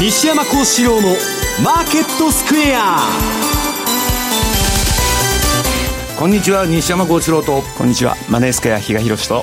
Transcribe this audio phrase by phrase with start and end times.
[0.00, 1.08] 西山幸四郎の
[1.64, 2.98] マーケットスクエア。
[6.16, 7.62] こんにちは西山幸四郎と。
[7.76, 9.42] こんにちはマネースクエア比嘉宏と。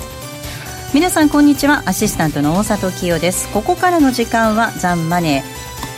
[0.93, 1.83] 皆さんこんにちは。
[1.85, 3.49] アシスタントの大里清です。
[3.49, 5.54] ここからの時間はザンマネー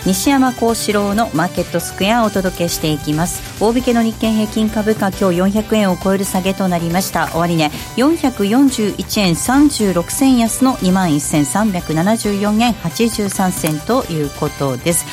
[0.07, 3.61] 西山幸四郎のマーケットスクエアをお届けしていきます。
[3.61, 7.27] 大引けの日経平均株価今日400円を超える下げとなりました。
[7.33, 15.05] 終値、ね、441円36銭安の2万1374円83銭ということです。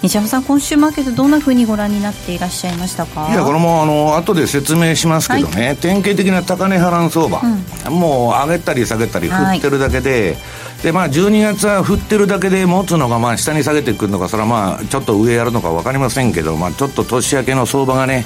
[0.00, 3.28] 西山さん、今週マーケット、どんなふうにご覧になっていらっしゃいましたか？
[3.30, 7.42] いや、これもあの後で説明しますけどね、はい、典型的な高値波乱相場、
[7.86, 10.36] うん、もう上げたり下げたり振ってるだけで、はい
[10.82, 18.24] でまあ、12月は振ってるだけで持つのがまあ下に下げてくるのか、それはまあちょっと上やるのか分かりませんけど、まあ、ちょっと年明けの相場がね、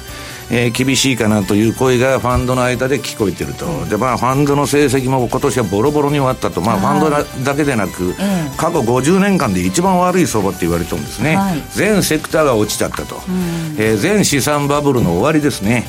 [0.53, 8.15] えー、厳しいかなという声がファンドの間で聞こえてると、でまあ、ファンドの成績も今年はボロボロに終わったと、まあ、ファンドだけでなく、
[8.57, 13.17] 過去50年間で一番悪い相場って言われてるんですね、はい、全セクターが落ちちゃったと、
[13.79, 15.87] えー、全資産バブルの終わりですね。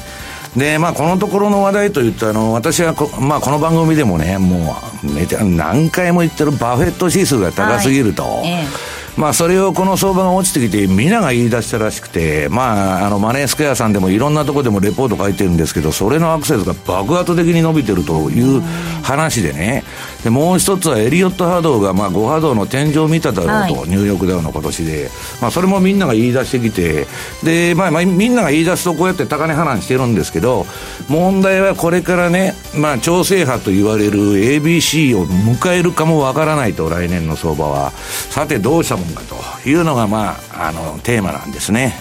[0.55, 8.23] で、まあ、このところの話題といったあの、私はこ、まあ、この番組でもね、もう、めちゃ、何回も言ってるバフェット指数が高すぎると。
[8.23, 18.61] はいええまあ、それをこの相場が落ちてきて、皆が言い出したらしくて、まあ、あのマネースクエアさんでもいろんなところでもレポート書いてるんですけど、それのアクセスが爆発的に伸びてるという
[19.03, 19.83] 話でね、
[20.23, 25.09] でもう一つはエリオット波動がまあ5波動の天井を見ただろうと、はい、ニューヨークダウの今年で、
[25.41, 27.07] まあ、それもみんなが言い出してきて、
[27.43, 30.65] でまあ、まあ、みんなが言い出すとこうやって高値波乱してるんですけど、
[31.07, 37.91] 問題はこれからね、まあ、調整波と言われる ABC を迎えるかもわからないと、来年の相場は。
[37.91, 39.35] さて、どうしたもんかと
[39.67, 41.93] いうのが、まあ、あのテーマなんですね。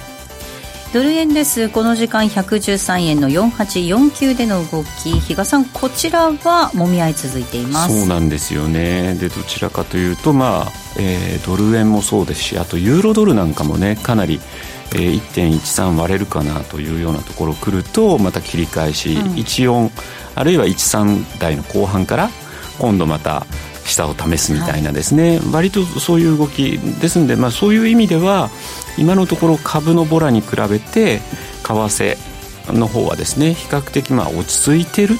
[0.92, 1.70] ドル円です。
[1.70, 5.18] この時間113円の4849での動き。
[5.18, 8.00] 比嘉さんこちらはもみ合い続いています。
[8.00, 9.14] そうなんですよね。
[9.14, 14.40] でどちらかというとまあ、えー、ドル円もそうですしあとユーロドルなんかもねかなり
[14.94, 19.90] えー、1.13割れるかなというようなところ来るとまた切り返し、うん、14
[20.36, 22.30] あるいは13台の後半から
[22.78, 23.44] 今度また
[23.84, 28.50] 下を試すみたいなですね、はい、割とそういう動きですので、まあ、そういう意味では
[28.98, 31.22] 今のところ株のボラに比べて為
[31.62, 32.16] 替
[32.72, 35.16] の方はですね比較的まあ落ち着いてる、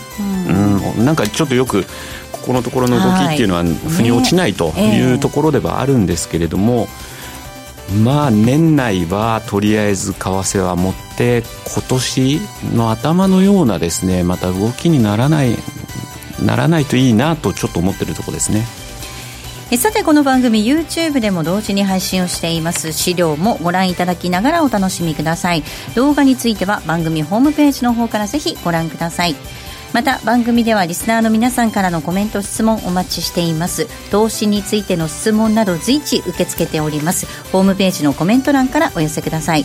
[0.49, 1.85] うん、うん、なんかちょっとよく
[2.33, 6.89] ここのところの動きっていうのは腑に落ちないというところではあるんですけれども、
[8.03, 11.43] まあ年内はとりあえず為替は持って
[11.73, 12.41] 今年
[12.75, 15.57] の頭のようなですねまた動きにならない
[16.43, 18.65] ならないといいなとちょっと思ってるとこですね。
[19.71, 22.93] えさてこの番組 YouTube でも同時に配信をしています。
[22.93, 25.65] 資料もご覧いただきながらお楽しみください。
[25.95, 29.35] 動画については番組ホームページの方からぜひご覧ください。
[29.95, 33.87] また番組ではリスナーの皆さんからのコメント質問お待ちしています。
[34.11, 37.27] 投資についての質問など随時受け付けております。
[37.53, 39.65] ホームページのコメント欄からお寄せください。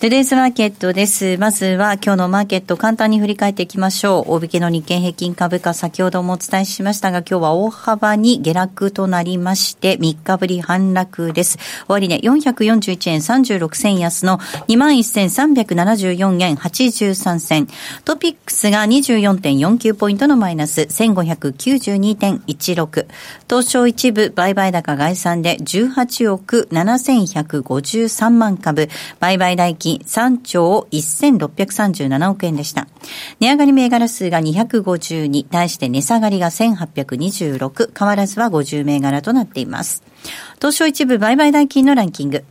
[0.00, 1.38] トゥデイズマーケットです。
[1.38, 4.34] まずは今日のマーケット簡単に振り返っていきましょう。
[4.34, 11.58] 大引けの日経平均株価先ほどもお伝えしましたが今日は大幅に下落となりまして3日ぶり反落です。
[11.88, 17.66] 終値、ね、441円36銭安の21,374円83銭。
[18.04, 23.06] トピックスが24.49ポイントのマイナス1592.16。
[23.50, 28.88] 東証一部売買高概算で18億7153万株。
[29.18, 32.86] 売買代金3兆1637億円でした。
[33.40, 40.02] 値上がり銘柄数が252、対して値下がりが1826、変わらずは50銘柄となっています。
[40.56, 42.44] 東証一部売買代金のランキング。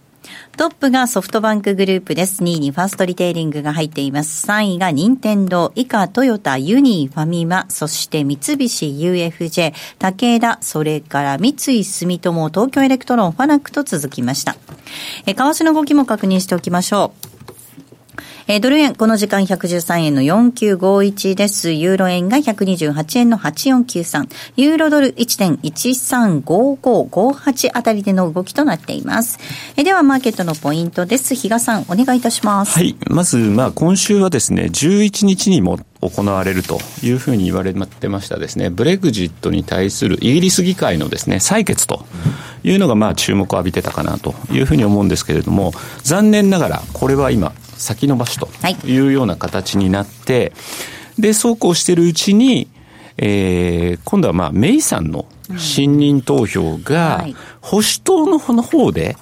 [0.57, 2.43] トップがソフトバンクグループです。
[2.43, 4.47] 2位にファーストリテイリングが入っています。
[4.47, 14.55] 3位が任天堂、以下トヨタ、ユニー・ファミマ、そして三菱 UFJ、武田、それから三井住友、東京エレクトロン、ファナックと続きました。
[15.25, 17.36] え、為替の動きも確認しておきましょう。
[18.49, 21.73] えー、ドル円、この時間113円の4951です。
[21.73, 24.29] ユーロ円が128円の8493。
[24.55, 29.37] ユーロドル1.135558あたりでの動きとなっています。
[29.75, 31.35] えー、では、マーケットのポイントです。
[31.35, 32.71] 比嘉さん、お願いいたします。
[32.71, 32.95] はい。
[33.09, 42.05] まず、まあ、今週はですね、11日にも行われるというふうに言われてましたですね、ブレグジットに対するイギリス議会のですね、採決と
[42.63, 45.73] いうのがまあ注目を浴びてたかなというふうに思うんですけれども、
[46.03, 47.51] 残念ながらこれは今、
[47.87, 48.49] 先延ばしと
[48.85, 48.97] い。
[48.99, 50.45] うような形になって、は
[51.19, 52.67] い、で、そうこうしているうちに、
[53.17, 55.25] えー、今度はまあ、メイさんの
[55.57, 57.25] 信任投票が、
[57.61, 59.17] 保守党の方で、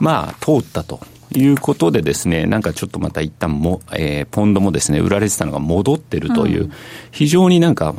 [0.00, 1.00] まあ、通ったと。
[1.36, 6.72] いうことでですね、なんかちょっとまた一旦も、えー、ポンドもですね、売られてたのが戻ってるという、うん、
[7.10, 7.92] 非常になんか、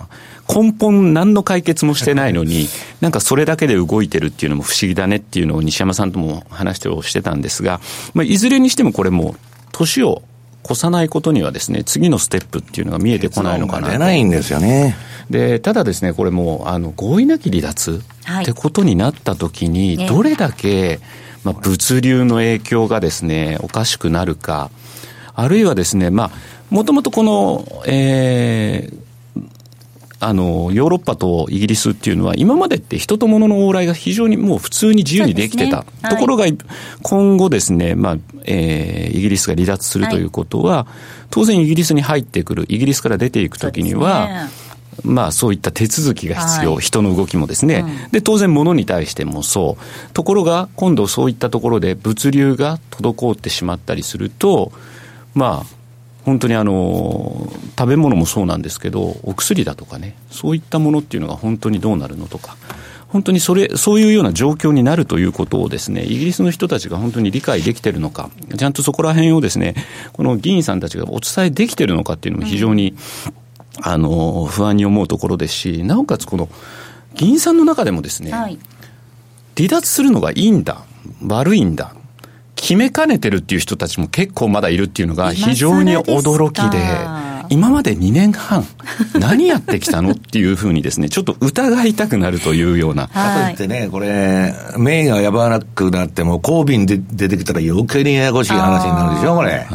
[0.48, 2.70] 根本何の解決もしてないのに、
[3.02, 7.82] なんかそれだけで動いてるっていうのも不思議だねっていうのを西山さんとも話をしてたんですが、
[8.14, 9.36] まあ、いずれにしてもこれも
[9.76, 10.24] 年を
[10.66, 14.96] 越さないことにはですね、次のステップっていうのが見えてこないのかな出ないんですよね。
[15.30, 18.02] で、ただですね、これもう、あの、合意なき離脱
[18.42, 21.00] ってことになったときに、どれだけ、
[21.44, 24.72] まあ、物流の影響がですね、おかしくなるか、
[25.36, 26.32] あるいはですね、まあ、
[26.70, 28.98] もともとこの、えー、
[30.26, 35.82] あの、ヨーロッパとイギリスっていうのは、今までって人と物の往来が非常にもう普通に自由にできてた。
[35.82, 35.86] ね。
[36.02, 36.46] はい、ところが、
[37.04, 44.50] 今後ですね、まあ、えー、イギリスが離脱するということは、はい、当然イギリスに入ってくる、イギリスから出ていくときには、
[45.04, 50.12] まあそういった手続きが必要、はい、人の動きもですね、うん、で、当然物に対してもそう。
[50.14, 54.72] ところが、今度そういったところで物流が滞ってしまったりすると、
[55.36, 55.75] まあ、
[56.26, 62.58] 本当にあの食べ物もそうなんですけど、お薬だとかね、そういったものっていうのが本当にどうなるのとか、
[63.10, 69.76] 本当にそれ、そういうような状況になるということをですね、イギリスの人たちが本当に理解できてるのか、ちゃんとそこら辺をですね、
[70.14, 76.50] この議員さんたちがお伝えできてるのかっていうのも非常に、うん、あの、不安に思うところですし、なおかつこの、
[77.14, 78.58] 議員さんの中でもですね、はい、
[79.56, 80.84] 離脱するのがいいんだ、
[81.22, 81.96] 悪いんだ、
[82.66, 86.80] 決めかねてるっていう人たちも結構まだいるっていうのが非常に驚きで、
[87.50, 88.66] 今まで2年半、
[89.20, 93.08] 何やってきたのっていうふうにですね、ちょっと疑いたくなるというような。
[93.08, 99.68] かといってね、これ、名がやばなくなっても、公便で出てきたら余計にややこしい話になるでしょ、これ。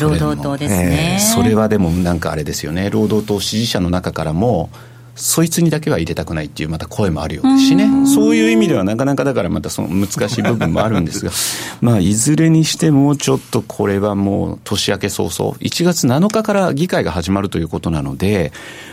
[0.00, 4.70] 労働党ですね、えー、それはでもなんかあれですよね、労働党支持者の中からも、
[5.14, 8.06] そいつにだけは入れたくないっていうまた声もあるようですしね。
[8.06, 11.30] そういう意味ではなかなかだからまたその難しい部分もあるんですが、
[11.82, 18.52] まあいずれにしてもちょっとこれはもう年明け早々、1月7日から議会が始まるということなので、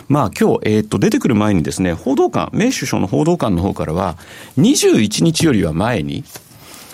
[0.10, 4.18] まあ今日、えっ、と出てくる前にですね、報道官、メイ首相の報道官の方からは、
[4.58, 6.26] 21日よりは前に、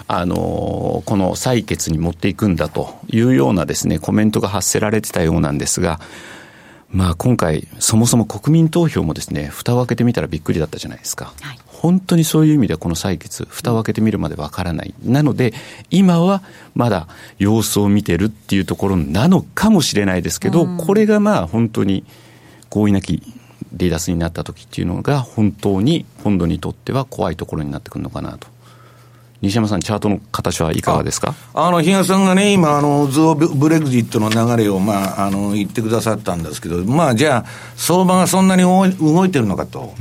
[0.08, 6.00] あのこの採決に持っていくんだというようなですね、コメントが発せられてたようなんですが、
[6.90, 11.34] まあ、今回、そもそも国民投票もですね、蓋を開けてみたらびっくりだったじゃないですか。
[11.42, 14.94] はい、本当にそういう意味ではこの採決、蓋を開けてみるまでわからない。
[15.04, 15.54] なので、
[15.90, 16.42] 今は
[16.74, 22.06] まだ様子を見てるっていうところなのかもしれないですけど、これがまあ本当に
[22.70, 23.22] 合意なき
[23.78, 28.48] 離脱になった時っていうのが本当に本土にとっては怖いところになってくるのかなと
[29.42, 31.36] 西山さん、チャートの形はいかがですか？
[31.54, 39.94] あの、比嘉さんがね、今、あの、ズオブレグジットの流れを、まあ、あの、言ってくださったんですけど、まあ、じゃあ、相場がそんなに動いてるのかと。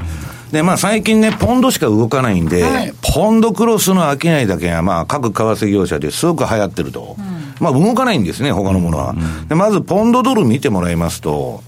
[0.52, 7.16] で、まあ、最近ね、ポンドしか動かないんで、はい、ポンドクロスの商いだけが、まあ、各為替業者ですごく流行ってると。
[7.18, 9.14] うん、まあ、動かないんですね、他のものは。
[9.48, 11.62] で、まず、ポンドドル見てもらいますと、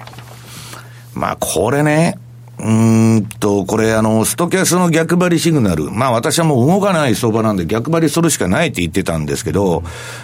[1.14, 2.18] まあ、これね、
[2.58, 5.90] うんと、これ、あの、ストキャスの逆張りシグナル。
[5.90, 9.82] まあ私はもう動かない相場なんで逆張りするしかないって言ってたんですけど、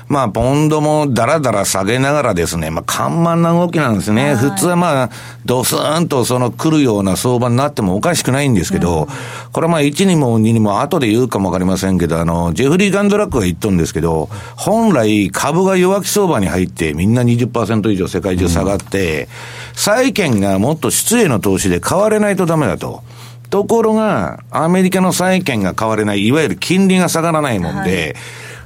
[0.08, 4.34] まあポンドもだらだら下げながらですね、まあ緩慢な動きなんですね。
[4.34, 5.10] 普通はまあ、
[5.44, 9.08] ドスーンとその来るような相場になってもおかしくないんですけど、
[9.52, 19.28] これはまあ1にも2にも後で言うかもわかりませんけど、あの、ジェフリー・ガンドラックが言っとるんですけど、本来株が弱気相場に入ってみんな20%以上世界中下がって、
[19.74, 23.02] 債券がもっと失礼の投資で買われないとダメだと。
[23.50, 28.14] ところが、アメリカの債券が買われない、いわゆる金利が下がらないもんで、はい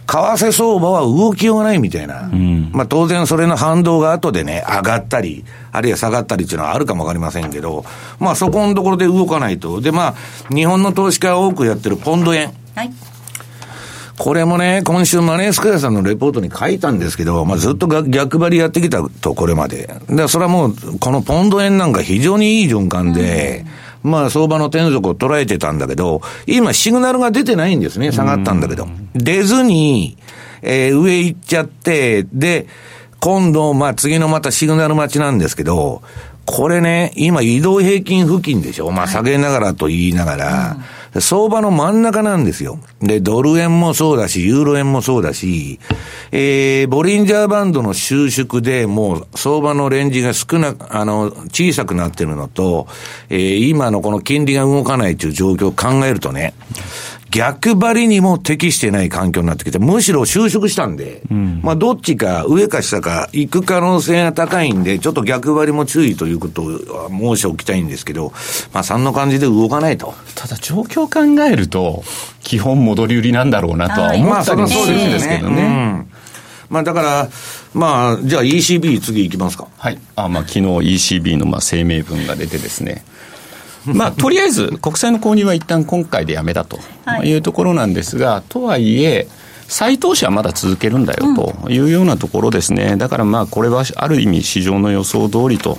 [0.06, 2.30] 替相場は動きようがないみたいな。
[2.32, 7.84] うん、まあ当然それの反動が後でね、上がったり、あるいは下がったりっていうのはあるかもわかりませんけど、
[8.20, 9.80] まあそこのところで動かないと。
[9.80, 12.52] でまあ、日本の投資家が多くやってるポンド円。
[12.74, 12.92] はい。
[14.18, 19.90] これもね、今週マネースクエアさんのレポートに書いたんですけど、まあずっと逆張りやってきたと、これまで。
[20.08, 28.88] で、それはもう、このポンド円なんか非常にいい循環で、うんまあ相場の転属を捉えてたんだけど、今シグナルが出てないんですね、下がったんだけど。
[29.14, 30.16] 出ずに、
[30.62, 32.68] えー、上行っちゃって、で、
[33.20, 36.02] 今度、まあ次のまたシグナル待ちなんですけど、
[36.44, 38.92] これね、今移動平均付近でしょ。
[38.92, 40.76] まあ下げながらと言いながら、
[41.20, 42.78] 相場の真ん中なんですよ。
[43.00, 45.78] で、ドル円もそうだし、ユーロ円もそうだし、
[46.32, 52.88] えー、ボリンジャーバンドの収縮でもう相場のレンジが少な、あの、小さくなってるのと、
[53.28, 56.54] えー、今のこの金利が動かないという状況を考えるとね、
[57.30, 68.32] 逆張りにも適してない環境になってきて、むしろ収縮したんで、うん、まあどっちか上か下か行く可能性が高いんで、ちょっと逆張りも注意ということを申しておきたいんですけど、
[68.72, 70.14] まあ3の感じで動かないと。
[70.34, 72.04] ただ状況を考えると、
[72.42, 75.62] 基本戻り売りなんだろうなとは思ったりするんですけどね。
[75.62, 76.16] まあ
[76.68, 77.28] まあだから、
[77.74, 79.68] まあ、じゃあ ECB 次いきますか。
[79.78, 79.98] はい。
[80.16, 83.04] あまあ昨日 ECB のまあ声明文が出てですね、
[83.94, 86.78] まあ、とりあえず国債の購入は一旦今回でやめだと
[87.24, 87.34] い。
[87.34, 89.28] うところなんですが、はい、とはいえ、
[89.68, 95.78] 再投資はまだ続けるんだよというようなところですね、だからまあこれはある意味、市場の予想通りと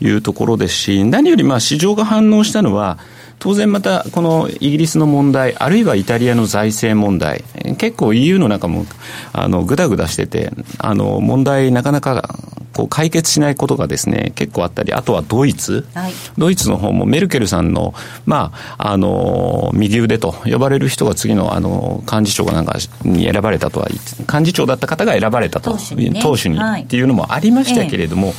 [0.00, 2.98] いうところですし、何よりまあ市場が反応したのは、
[3.42, 7.42] 当然またこのイギリスの問題、あるいはイタリアの財政問題、
[7.76, 8.86] 結構 EU の中も
[9.32, 12.38] あのぐだぐだしてて、あの問題、なかなか
[12.72, 17.94] こう解決しないことがですね結構あったり、あとはドイツ、はい、ドイツの方もメルケルさんの,、
[18.26, 23.88] まあ、あの右腕と呼ばれる人が次のあの幹事長がなんかに選ばれたとは、
[24.32, 28.34] 幹事長だった方が選ばれたと、党首に,、ね、党首にっていうのもありましたけれども、ええ、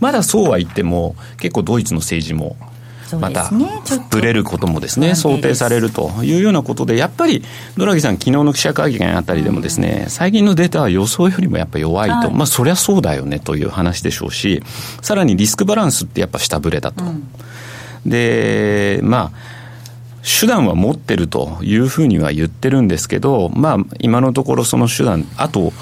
[0.00, 2.56] まだそうは言っても、結構ドイツの政治も。
[3.16, 3.50] また
[4.10, 7.42] ぶれることもですね想定されるというようなことでやっぱり
[7.76, 14.62] 野良木さん昨日の記者会見あたりでもですね最近のデータは予想よりもやっぱ弱いと、まあそりゃそうだよねという話でしょうし
[15.02, 17.04] さらにリスクバランスってやっぱ下振れだと、
[18.04, 19.58] でまあ
[20.28, 25.72] 手段は持ってるというふうには言ってるんですけど、まあ、今のところその手段、あと、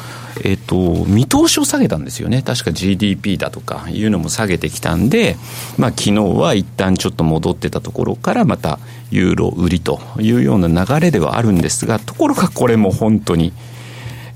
[0.45, 2.43] えっと、見通しを下げたんですよね。
[2.43, 5.37] 確か GDP だとかいうのも下げてきたんで、
[5.79, 8.79] まあ、昨日は一旦ちょっと戻ってたところからまた
[9.11, 13.53] ユーロ売りというような流れではあるんですが、ところがこれも本当に、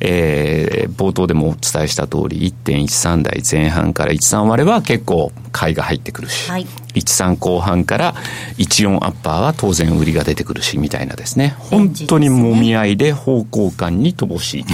[0.01, 8.15] えー、冒頭でもお伝えした通り、1.13台前半から13割は結構買いが入ってくるし、はい、13後半から
[8.57, 11.55] 14アッパーは当然売りが出てくるし、みたいなですね。
[11.59, 14.65] 本当にもみ合いで方向感に乏しい。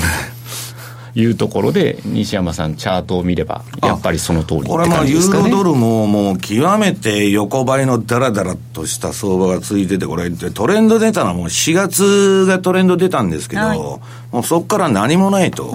[1.17, 14.01] いうところで、西山さん、チャートを見れば、やっぱりその通り、ね、これまあ、ユーロドルも、もう極めて横ばいのだらだらとした相場が続いてて、これ、トレンド出たのはもう4月がトレンド出たんですけど、はい、も
[14.35, 15.75] うそこから何もないと。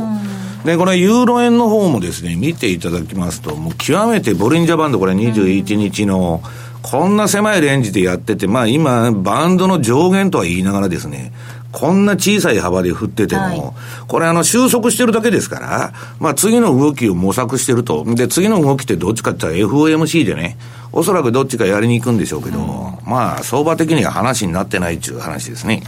[0.63, 6.43] で、これ、ユーロ円の方もですね、見ていただきますと、もう極めてボリンジャーバンド、これ21日の、
[6.83, 11.31] こんな狭いレンジでやってて、まあ今、バンドの上限とは言いながらですね、
[11.71, 13.61] こんな小さい幅で振ってても、はい、
[14.07, 18.03] これあの収束してるだけですから、まあ次の動きを模索してると。
[18.15, 20.57] で、次の動きってどっちかって言ったら FOMC でね、
[20.91, 22.65] おそらくどっちかやりに行くんでしょうけど、うん、
[23.09, 25.83] まあ相場的には話になってないっていう話ですね。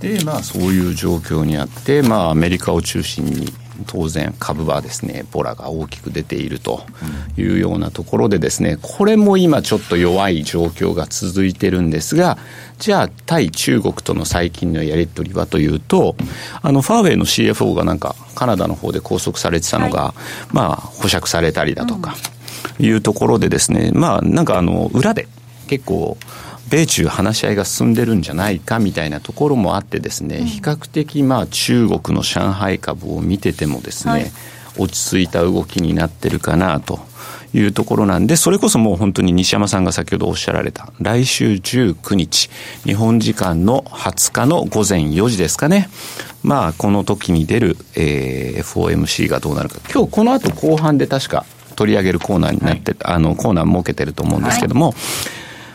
[0.00, 3.52] で、まあそういう状況にあって、まあアメリカを中心に
[3.86, 6.82] 当然株はですねボラが大きく出ていると
[7.36, 12.38] いうようなところでですねこれも今ちょっと弱い状況が続いてるんですが
[12.78, 16.16] じゃあ対中国との最近のやり取りはというと
[16.62, 20.14] あのファーウェイの CFO がなんかカナダの方で拘束されてたのが、はい、
[20.52, 22.14] まあ保釈されたりだとか
[22.78, 25.28] いうところでですねまあなんかあの裏で
[25.68, 26.16] 結構
[26.72, 34.32] 米中話し合いが進んでるんじゃないかみたいなところもあってですね、比較的まあ中国の上海株を見ててもですね、はい、
[34.78, 37.00] 落ち着いた動きになってるかなと
[37.52, 42.48] いうところなんで、それこそもう本当に西山さんが先ほどおっしゃられた、来週19日、
[42.84, 45.90] 日本時間の20日の午前4時ですかね。
[46.42, 49.76] まあ、この時に出る、えー、FOMC がどうなるか。
[49.92, 51.44] 今日この後後半で確か
[51.76, 54.94] 取り上げるコーナーになって、はい、あの、コーナー設けてると思うんですけども、はい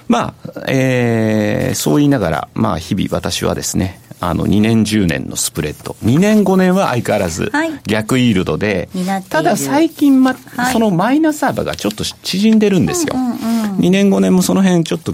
[0.07, 5.95] まあ、えー、そう言いながら、まあ、日々私はですね、あの、2年10年のスプレッド。
[6.03, 7.51] 2年5年は相変わらず
[7.85, 13.13] 逆イールドで、はい、ただ最近、ま、はい、そのマイナス幅がちょっと縮んでるんですよ。
[13.15, 15.13] うんうんうん、2年5年もその辺ちょっと、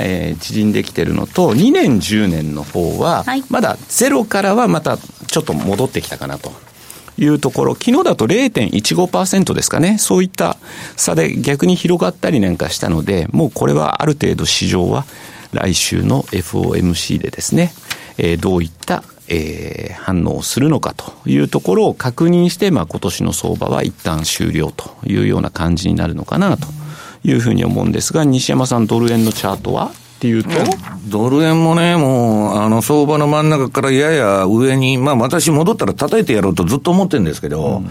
[0.00, 6.50] えー、縮んできてるのと、2年10年の方は、まだゼロからはまたちょっと戻ってきたかなと。
[6.50, 6.52] い
[7.18, 10.56] いうところ、昨日だと0.15%ですかね、そういった
[10.96, 15.04] 差で逆に広がったりなんかしたので、もうこれはある程度市場は
[15.52, 17.72] 来週の FOMC でですね、
[18.18, 26.68] えー、どういったえー、反応をするのかというところを確認して、まあ、今年の相場は一旦終了というような感じになるのかなと
[27.24, 30.50] いうふうに思うんですが、西山さん、ドル円のチャートはっていうと、
[31.08, 37.88] ドル円もね、もう、あの、相場の真ん中からやや上に、まあ、私戻ったら叩いてやろうとずっと思ってるんですけど、うん、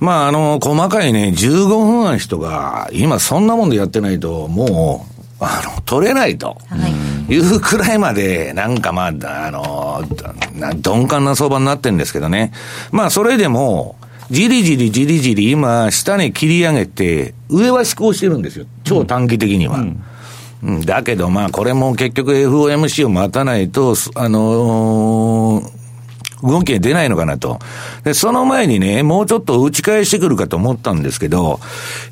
[0.00, 5.06] まあ、あの、細かいね、15分足とか、今そんなもんでやってないと、も
[5.40, 6.58] う、あの、取れないと。
[7.28, 10.02] いうくらいまで、なんかまあ、あの、
[10.74, 12.52] 鈍感な相場になってるんですけどね。
[12.90, 13.94] まあ、それでも、
[14.32, 18.66] じりじりじりじり今、下に切り上げて、上は思考してるんですよ。
[18.82, 19.78] 超短期的には。
[19.78, 20.02] うん
[20.62, 25.80] うん、だけど、まあ、これも結局 FOMC を待たないと、あのー、
[26.42, 27.58] 動きが出ないのかなと。
[28.04, 31.60] で、その前にね、もうちょっと打ち返してくるかと思ったんですけど、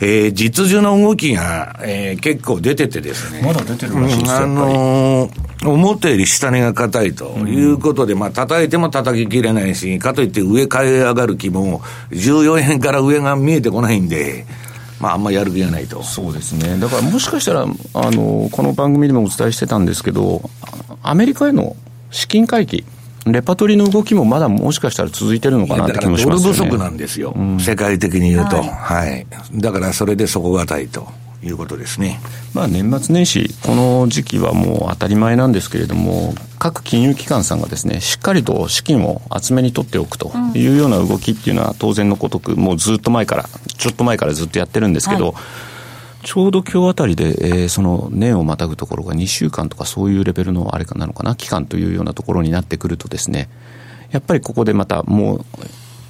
[0.01, 3.43] えー、実需の動きが、えー、結構出ててですね。
[3.43, 14.47] まだ出てるらしいです、あのー、思ったより下値が硬いということで、うん、まあ、叩いても叩ききれないし、かといって上買い上がる気も、14円から上が見えてこないんで、
[15.01, 16.03] まあ、あんまやる気がないと。
[16.03, 16.79] そうですね。
[16.79, 20.51] だからもしかしたら、あの、この番組でもお伝えしてたんですけど、
[21.03, 21.77] アメリカへの
[22.11, 22.85] 資金回帰、
[23.27, 26.59] レパトリーの動きもまだもしかしたら続いてるのかなって気もしますよね。
[26.59, 29.27] ドル不足なんですよ、うん、世界的に言うと、はい、はい。
[29.55, 31.07] だからそれで底堅いと。
[31.43, 32.21] いうことですね。
[32.55, 45.35] まあ年末年始、この時期はもう当たり前なんですけれども、各金融機関さんがですね、しっかりと資金を厚めに取っておくというような動きっていうのは当然のごとく、もうずっと前から、ちょっと前からずっとやってるんですけど、はい
[46.25, 53.49] ちょうど今日あたりで、えー、その年をまたぐところが2週間とかそういうレベルのあれかなのかな、期間というようなところになってくるとですね、
[54.11, 55.45] やっぱりここでまたもう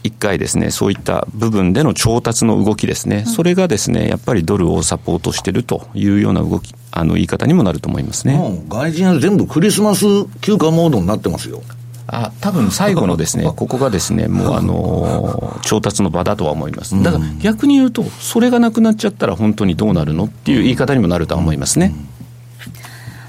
[0.05, 8.37] 一回ですね、そういった部分での調達の動きですね、うん、それがですね、やっぱりドルをサポートしてるというような動き、あの言い方にもなると思いますね。
[8.37, 10.05] もう外人は全部クリスマス
[10.41, 11.63] 休暇モードになってますよ。
[12.11, 17.01] あ多分最後のですね、ここがですね、もうあの 調達の場だとは思います。
[17.03, 21.95] だから逆に言うと、それがなくなっちゃったら本当にどうなるのっていう言い方にもなるとは思いますね。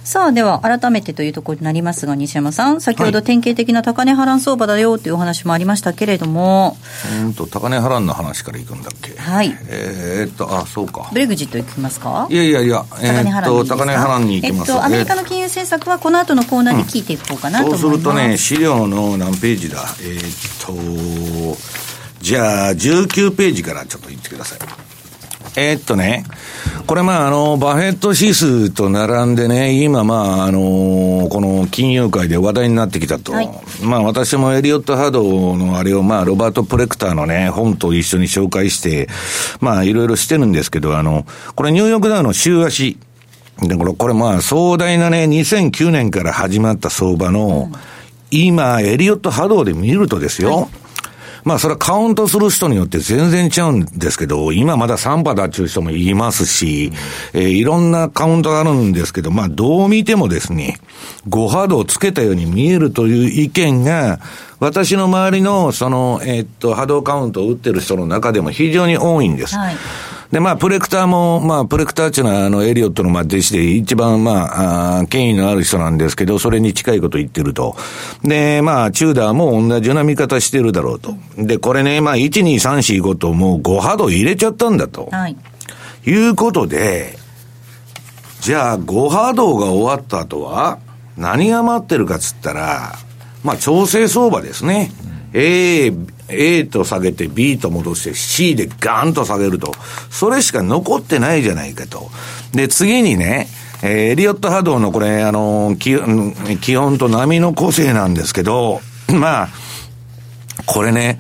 [0.10, 6.78] さあ、では改めてというところになりますが、西山さん、先ほど典型的な高値波乱相場だよというお話もありましたけれども、
[7.24, 9.16] うんと、高値波乱の話からいくんだっけ？
[9.16, 9.56] はい。
[9.68, 11.12] えー、っと、あ、そうか。
[11.14, 12.26] ブレグジットいきますか？
[12.32, 14.72] いやいやいや、えー、っと、高値波乱にいきます。
[14.72, 17.86] えっと、アメリカの金融政策はこの後のコーナーで聞いていこうかなと思います。
[17.86, 19.78] うん、そうするとね、資料の何ページだ？
[20.02, 21.58] えー、っと、
[22.20, 24.60] じゃあ、19ページからちょっと言ってください。
[25.60, 26.24] えー、っとね、
[26.88, 33.34] これまあ、あの、バフェット指数と並んでね、今まあ、あの、この金融界で話題になってきたと。
[33.34, 33.50] はい、
[33.84, 39.10] まあ、私もエリオット・ハドのあれを、まあ、ロバート・プレクターのね、本と一緒に紹介して、
[39.60, 42.98] まあ、いろいろしてるんですけど、あの、これニューヨークダウの週足。
[43.62, 47.80] で、これ、これまあ、壮大なね、2009年から始まった相場の、うん、
[48.32, 50.89] 今、エリオット・ハドで見るとですよ、はい
[51.44, 56.92] まあそれはカウントする人によって全然違うんですけど、今まだ3波だっていう人もいますし、
[57.34, 60.78] えー、いろんなカウントがあるんですけど、まあどう見てもですね、
[61.28, 64.20] 5波動をつけたように見えるという意見が、
[64.60, 69.56] 私の周りの、その、えー、っと、波動カウントを打ってる人の中でも非常に多いんです。
[69.56, 69.76] はい
[70.32, 77.76] で、まあ、プレクターも、まあ、プレクターっていうのは、あの、エリオットの、まあ、弟子で一番、まあ、あ権威のある人なんですけど、それに近いこと言ってると。
[78.24, 81.16] で、まあ、チューダーも同じような見方してるだろうと。
[81.38, 85.08] で、これね、まあ、1、2、3、4、5と、もう5波動入れちゃったんだと。
[85.12, 85.36] はい。
[86.06, 87.18] いうことで、
[88.42, 90.78] じゃあ、5波動が終わった後は、
[91.18, 92.94] 何が待ってるかっつったら、
[93.44, 94.92] まあ、調整相場ですね。
[95.34, 95.92] A、
[96.30, 99.74] A と下げて B と戻して C でガーンと下げると。
[100.10, 102.10] それしか残ってないじゃないかと。
[102.54, 103.48] で、次にね、
[103.82, 105.96] えー、エリオット波動のこれ、あの、気
[106.60, 108.82] 気温と波の個性なんですけど、
[109.14, 109.50] まあ、
[110.66, 111.20] これね、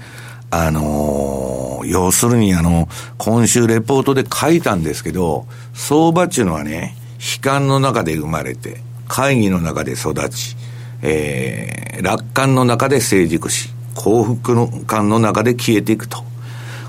[0.52, 10.56] あのー、要するにあの、今週レポートで書いたんですけど、相場っていうのはね、悲観の中で生まれて、会議の中で育ち、
[11.02, 16.23] えー、楽観の中で成熟し、幸福感の中で消えていくと。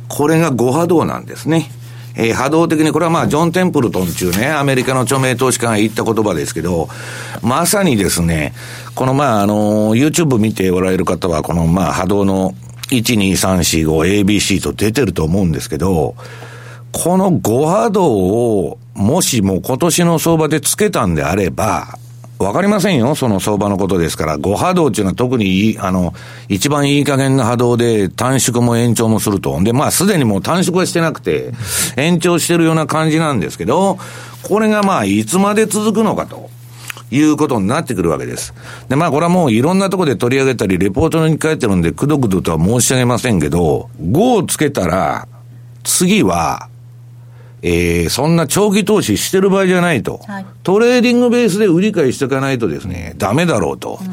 [0.08, 1.70] これが五波動なんですね。
[2.16, 6.88] えー、波動的に、これはまあ、ジョン・テンプルトンっていうね、アメリカの著名投資家が言った言葉ですけど、
[7.42, 8.52] まさにですね、
[8.94, 12.54] このまあ、あの、YouTube 見ておられる方は、このまあ、波動の
[12.90, 16.16] 12345 ABC と出てると思うんですけど、
[16.92, 21.98] この5波動を、もしも今年の相場でつけたんであれば、
[22.40, 24.38] わかりませんよ、その相場のことですから。
[24.38, 26.14] 5波動っていうのは特にいい、あの、
[26.48, 29.62] 一番いい加減な波動で短縮も延長もすると。
[29.62, 31.52] で、まあすでにもう短縮はしてなくて、
[31.98, 33.98] 延長してるような感じなんですけど、
[34.42, 36.48] これがまあいつまで続くのかと。
[37.12, 38.54] いうことになってくるわけです。
[38.88, 45.26] で、まあこれはもういろんなとこで取り上げたり、レポートに書いてるんで、くどくどとは申し上げませんけど、5をつけたら、
[45.82, 46.69] 次は、
[47.62, 50.18] えー、そんな長期投資してる場合じゃないと。
[50.26, 53.98] はい、トレーディングベースで売り買いしていかないとですね、ダメだろうと。
[54.00, 54.08] うん、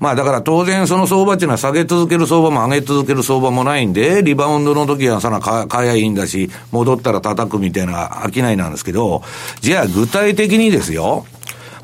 [0.00, 9.22] まあだから当然その相場っていうのは下げ続ける相場も上げ続ける相場もないんで、リバウンドの時はその買いはいいんだし、戻ったら叩くみたいな商いなんですけど、
[9.60, 11.24] じゃあ具体的にですよ、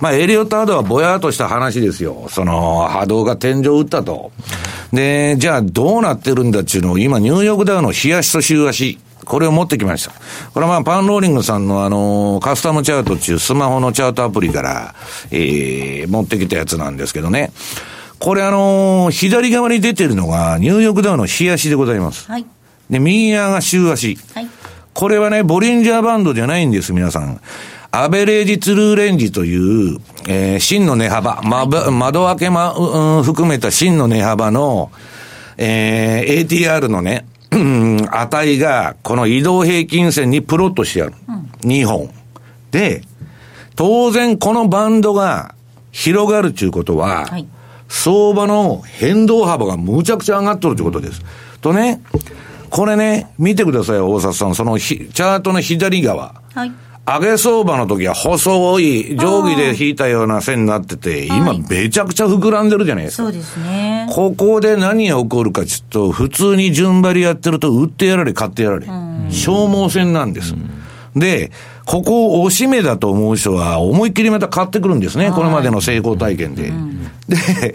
[0.00, 2.26] まあ、エリオット波動はぼやっとした話ですよ。
[2.30, 4.32] その、波動が天井打ったと。
[4.92, 8.98] で、じゃあどうなってるんだっていうのを今、ニューヨークダウの日足と週足。
[9.24, 10.12] これを持ってきました。
[10.52, 14.94] これはまあ、パンローリングさんのあの、カスタムチャートっていうスマホのチャートアプリから、
[15.30, 17.52] えー、持ってきたやつなんですけどね。
[18.18, 22.30] これあのー、左側に出てるのが、ニューヨークダウの日足でございます。
[22.30, 22.46] はい。
[22.90, 24.18] で、右側が週足。
[24.34, 24.48] はい。
[24.92, 27.40] これはね、ボリンジャーバンドじゃないんです、皆さん。
[27.92, 34.92] アベレージツルーレンジという、えー、真の値幅、ま、窓開けま、うん、含めた真の値幅の、
[35.56, 41.14] えー、ATR のね、値が、この移動平均線にプロットしてある。
[41.28, 42.10] うん、2本。
[42.70, 43.02] で、
[43.76, 45.54] 当然このバンドが
[45.90, 47.46] 広がるということは、はい、
[47.88, 51.22] 相場の変動幅がむちゃくちゃ上がっとるということです。
[51.60, 52.00] とね、
[52.70, 54.54] これね、見てください、大里さん。
[54.54, 56.34] そのチャートの左側。
[56.54, 56.72] はい。
[57.18, 63.24] 上げ相場の時は細い、定規で引いたような線になってて、今めちゃくちゃ膨らんでるじゃないですか。
[63.24, 64.06] そうですね。
[64.10, 68.86] ここで何が起こるかちょっと、普通に順張りやってると、売ってやられ、買ってやられ。
[69.30, 70.54] 消耗戦なんです。
[71.16, 71.50] で、
[71.84, 75.32] ここを押し目だと思う人は、思いっきりまた買ってくるんですね。
[75.32, 76.72] これまでの成功体験で。
[77.28, 77.74] で、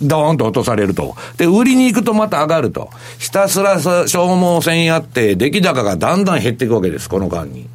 [0.00, 1.16] ドーンと落とされると。
[1.36, 2.90] で、売りに行くとまた上がると。
[3.18, 7.66] ひたすら消耗戦やって、出来高がだんだん減っていくわけです、この間に。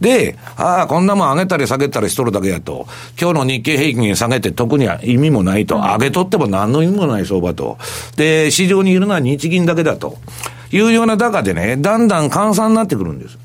[0.00, 2.86] で、ああ、こんなもん上げたり下げたりしとるだけやと。
[3.20, 5.76] 今日の日経平均下げて特には意味もないと。
[5.76, 7.76] 上げとっても何の意味もない相場と。
[8.16, 10.18] で、市場にいるのは日銀だけだと。
[10.72, 13.38] いうような中でね、だんだん換算になってくるんです。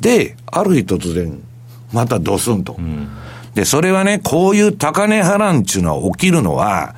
[0.00, 1.40] で、ある日突然、
[1.92, 2.76] またドスンと。
[2.78, 3.08] うん、
[3.54, 6.94] で、それはね、こういう高値波乱っていうのは起きるのは、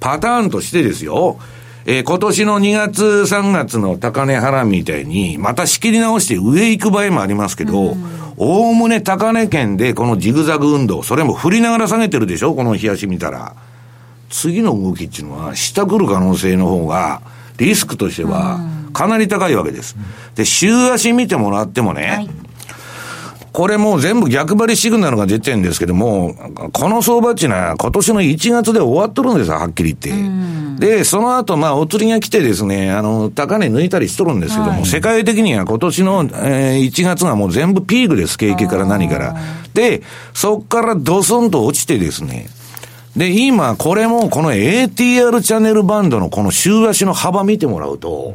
[0.00, 1.38] パターンとしてですよ、
[1.88, 7.96] えー、今年の2月、3月の高値波乱みたいに、また仕切り直して上行く場合もありますけど、
[8.36, 12.54] おおむね高値圏でこのジグザグ運動、それも振りながら下げてるでしょ？
[12.54, 13.54] この冷やし見たら。
[14.28, 17.22] 次の動きっていうのは、下来る可能性の方が、
[17.58, 18.58] リスクとしては、
[18.92, 19.96] かなり高いわけです。
[20.34, 22.30] で、週足見てもらってもね、はい
[23.56, 26.34] これもう全部逆張りシグナルが出てるんですけども、
[26.74, 30.98] この相場っていうのは今年の1月で終わっとるんですよ、はっきり言って。
[30.98, 39.34] で、その後、まあ、お釣りが来てですね、あの、高値抜いたりしとるんですけども、はい、世界的には今年の、えー、1月がもう全部ピークです、景気から何から。
[39.72, 40.02] で、
[40.34, 42.48] そっからドスンと落ちてですね、
[43.16, 48.34] で、今、これもこの ATR チャンネルバンドのこの週足の幅見てもらうと、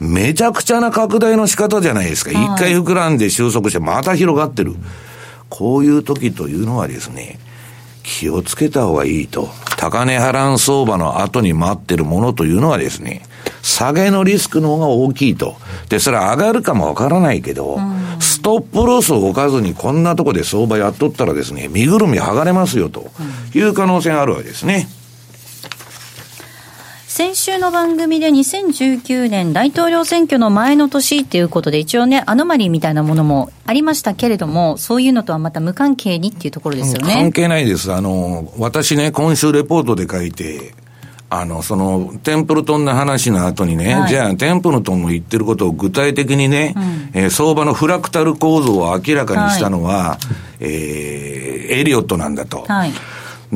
[0.00, 2.30] めちゃくちゃな拡大の仕方じゃないですか。
[2.30, 4.74] 一、はい、回膨らんで収束してまた広がってる。
[5.48, 7.38] こういう時というのはですね、
[8.02, 9.48] 気をつけた方がいいと。
[9.76, 13.22] 高値波乱相場の後に待ってるものというのはですね、
[13.62, 15.56] 下げのリスクの方が大きいと。
[15.88, 17.78] で、それは上がるかもわからないけど、
[18.20, 23.10] ストップロスを置かずにこんなとこで相場やっとったらですね、身ぐるみ剥がれますよと
[23.54, 24.88] いう可能性があるわけですね。
[27.16, 37.14] 先週の番組で2019年大統領選挙の前の年っていうことで一応ね、アノマリーみたいなものもありましたけれども、そういうのとはまた無関係にっていうところですよね。
[37.14, 37.92] 関係ないです。
[37.92, 40.74] あの、私ね、今週レポートで書いて、
[41.30, 50.18] あの、その、テンプルトンの話の後にね、はい、じゃあ、テンプルトンの言ってることを具体的にね、うん、えー、相場のフラクタル構造を明らかにしたのは、は
[50.60, 52.64] い、えー、エリオットなんだと。
[52.66, 52.92] はい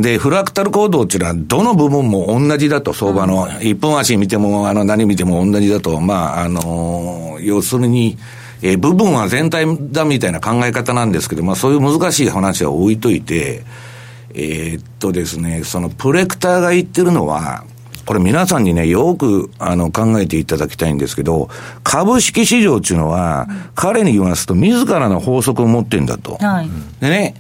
[0.00, 8.18] で、フラクタル行動っていうのは、どの部分も同じだと、相場の、一本足見ても、あの、何見ても同じだと、まあ、あの、要するに、
[8.62, 13.64] えー、部分は全体だみたいな考え方なんですけど、まあ、そういう難しい話は置いといて、
[14.34, 17.64] えー、っとですね、そのプレクターが言ってるのは、
[18.04, 21.50] これ皆さんにね、よく、あの、考えていただきたいんですけど、
[21.84, 26.38] 株式市場っていうのは、うん、彼に言いますと、自らの法則を持ってんだと。
[26.40, 27.34] はい、でね、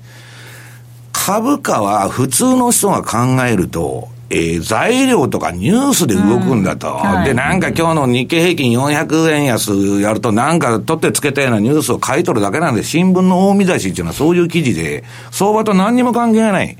[1.28, 16.78] 株価は普通の人が考えると、えー、材料とかニュースで動くんだと、うんはい、で、なんか今日の日経平均400円安やると、なんか取ってつけたようなニュースを買い取るだけなんで、新聞の大見出しっていうのはそういう記事で、相場と何にも関係がない。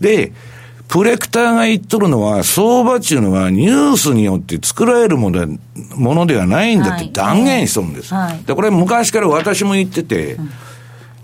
[0.00, 0.32] で、
[0.88, 5.58] プレクターが言っとるのは、相場っていうのはニュースによって作られるもので
[5.94, 8.12] ものではないんだって断言しとるんです。
[8.12, 10.36] はい、で、これ昔から私も言ってて、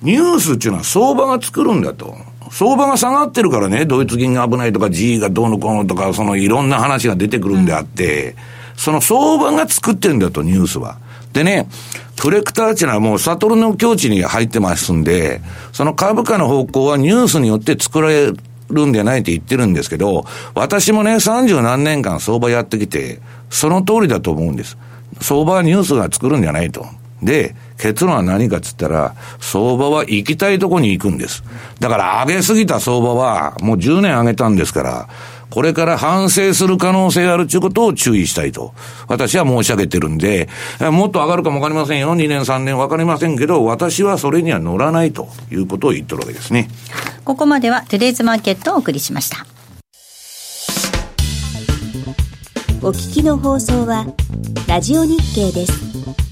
[0.02, 2.29] ニュースっていうのは相場が作るんだと。
[2.50, 8.34] 相場が下がってるからね、ドイツ銀が危ないとか G がどうのこうのとか、そのいろんな話が出てくるんであって、うん、
[8.76, 10.98] その相場が作ってるんだと、ニュースは。
[11.32, 11.68] でね、
[12.16, 15.40] プレクターっていうのはもうサトルの境地に入ってますんで、
[15.72, 18.32] その株価の方向はニュースによって作られ
[18.68, 24.76] るんじゃないって言ってるんですけど、私もね、三十何年間相場やってきて、その通りだと思うんです。
[25.20, 26.86] 相場はニュースが作るんじゃないと。
[27.22, 31.42] で、結論は何かっつったら、相場は行きたいとこに行くんです。
[31.78, 35.08] だから上げすぎた相場は、もう10年上げたんですから、
[35.50, 38.72] これから反省する可能性があるということを注意したいと、
[39.08, 42.14] 私は申し上げてるんで、もっと上がるかもわかりませんよ。
[42.14, 46.68] 2年、3年わかりませんけど、私はそれには乗らないということを言ってるわけですね。
[47.24, 49.44] ここまではトゥデイズマーケットをお送りしました。
[52.82, 54.06] お聞きの放送は、
[54.66, 56.29] ラジオ日経です。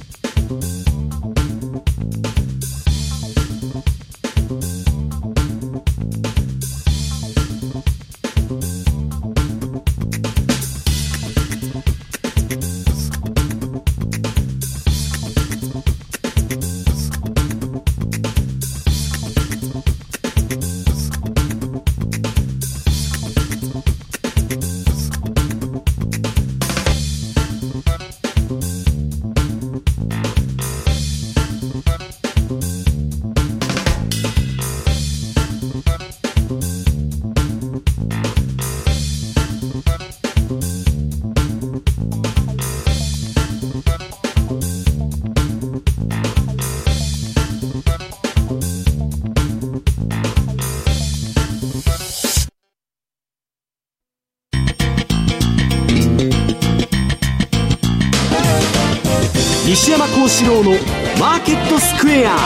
[60.29, 60.73] 四郎の
[61.19, 62.37] マーケットスクエア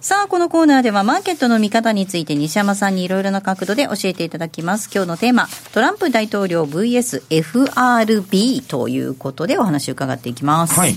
[0.00, 4.90] さあ、このコーナーではマーケットの見方について西山さんにいろいろな角度で教えていただきます。
[4.92, 10.74] 今日のテーマ、トランプ大統領 VSFRB ということでお話を伺っていきます。
[10.74, 10.96] はい。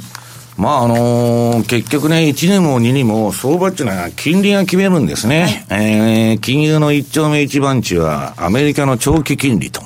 [0.58, 5.68] まああのー、結局ね、1年も2にも相場っていうのは金利が決めるんですね。
[5.70, 9.84] はい、えー、金融の一丁目一番地はアメリカの長期金利と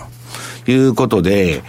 [0.66, 1.62] いうことで、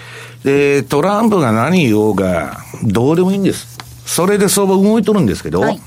[0.46, 3.76] で、トランプが何言おうが、どうでもいいんです。
[4.06, 5.80] それで相場動いとるんですけど、はい、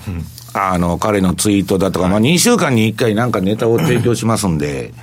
[0.54, 4.94] あの、彼のツイートだとか、まあ2週間に1回なんかネタを提供しますんで、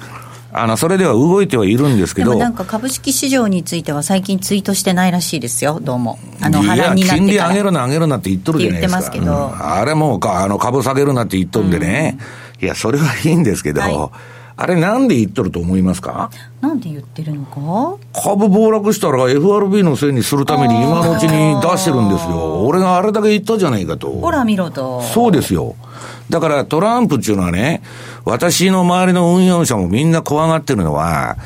[0.52, 2.36] あの、それでは動いてはいるんですけど。
[2.36, 6.18] なんか株式市場については最近ツイートしてないらしいですよ、どうも。
[6.42, 9.00] あの、波乱になって金利上げるな上げるなって言っとるじゃないですか。
[9.00, 9.46] 言ってますけど。
[9.46, 12.18] うん、あれもか、あの、株下げるなって言っとるんでね。
[12.60, 16.30] うん、いや、それはいいんですけど、はいあれなんで言っとると思いますか？
[16.62, 17.98] なんで言ってるのか？
[18.22, 22.64] 株暴落したら FRB のせいにするために今のうちに出してるんですよ。
[22.64, 24.10] 俺があれだけ言ったじゃないかと。
[24.10, 25.02] ほら見ろと。
[25.02, 25.76] そうですよ。
[26.30, 27.82] だからトランプっていうのはね、
[28.24, 31.36] 私の周りの運用者もみんな怖がってるのは、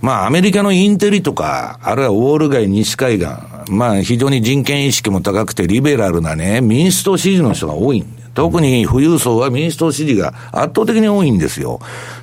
[0.00, 3.26] まあアメリカのインテリとか、あるいはウォール街西海岸、
[3.68, 11.80] まあ非常に人権意識も高くてリベラルなね、民主党支持の人が多いん特に富裕層は民主党支持が圧倒的に多いんですよ。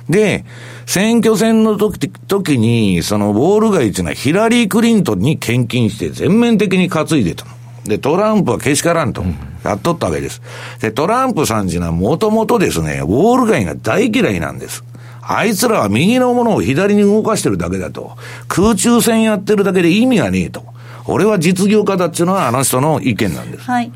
[0.08, 0.44] で、
[0.86, 7.52] 選挙戦の時時に、そのウォール街っていうのはヒラリー・クリントンに献金して全面的に担いでたの。
[7.84, 9.22] で、トランプはけしからんと、
[9.64, 10.42] やっとったわけです。
[10.80, 14.84] で、トランプさんっていうのはもともとですね、ウォール街が大嫌いなんです。
[15.22, 18.16] あいつらは右のものを左に動かしてるだけだと。
[18.48, 20.64] 空中戦やってるだけで意味がねえと。
[21.04, 23.64] 俺は実業家だっていうのはあの人の意見なんです。
[23.64, 23.92] はい。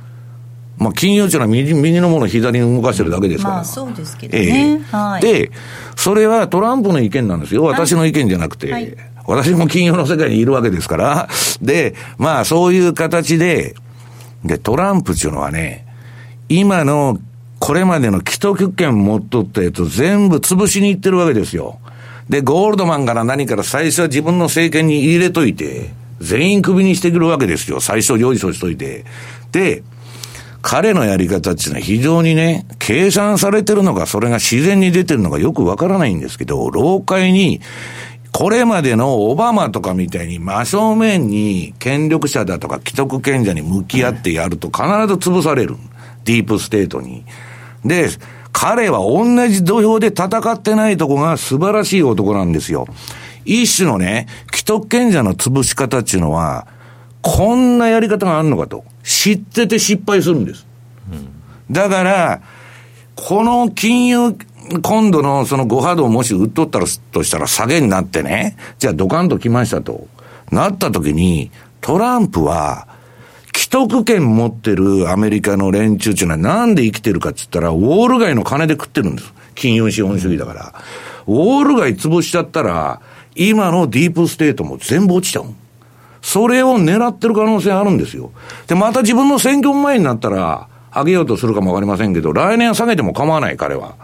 [0.82, 3.54] まあ、金融庁は右右のものを左に動かしてるだけですから。
[3.56, 4.80] まあ、そうですけどね。
[4.92, 5.50] えはい、で、
[5.96, 7.62] それはトランプの意見なんですよ。
[7.62, 8.72] 私の意見じゃなくて。
[8.72, 11.28] はい、私も金融の世界にいるわけですから。
[11.60, 13.74] で、まあ、そういう形で、
[14.44, 15.86] で、トランプっていうのはね、
[16.48, 17.18] 今の、
[17.58, 21.78] これまでの既得権持っとったやつ全部潰しに行ってるわけですよ。
[22.28, 25.90] で、ゴールドマンから何から最初は自分の政権に入れといて、
[26.20, 27.80] 全員クビにしてくるわけですよ。
[27.80, 29.04] 最初用意しといて。
[29.52, 29.82] で、
[30.62, 37.60] 彼のやり方っていうのは非常にね、計算されてるのか、それが自然に出てるのかよくわからないんですけど、老会に、
[38.30, 45.76] これまでのオバマとかみたいに真正面に権力者だとか既得権者に向き合ってやると必ず潰される。
[46.24, 47.24] ディープステートに。
[47.84, 48.08] で、
[48.52, 52.86] 彼は同じ土俵で戦ってないとこが素晴らしい男なんですよ。
[53.44, 56.66] 一種のね、既得権者の潰し方っていうのは、
[57.22, 58.84] こんなやり方があるのかと。
[59.02, 60.66] 知ってて失敗するんです。
[61.70, 62.42] だから、
[63.14, 64.36] この金融、
[64.82, 70.08] 今度のその5波動もし売っとったらとしたら下げになってね、じゃあドカンと来ましたと。
[70.50, 72.86] なった時に、トランプは、
[73.54, 79.32] 既得権持ってるアメリカの連中っていうのはなんで生きてるかって言ったら、ウォール街の金で食ってるんです。
[79.54, 80.74] 金融資本主義だから。
[81.26, 83.00] ウォール街潰しちゃったら、
[83.34, 85.46] 今のディープステートも全部落ちちゃう。
[86.22, 88.30] それを狙ってる可能性あるんですよ。
[88.68, 93.94] で、また自分の選挙前になったら、上げようとするかもわかりませんけど、来年下げても構わない、彼は。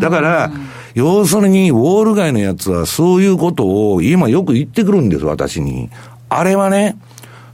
[0.00, 0.50] だから、
[0.94, 5.88] 要するに、ウォール街のやつはそういうことを今よく言ってくるんです、私に。
[6.28, 6.96] あれはね、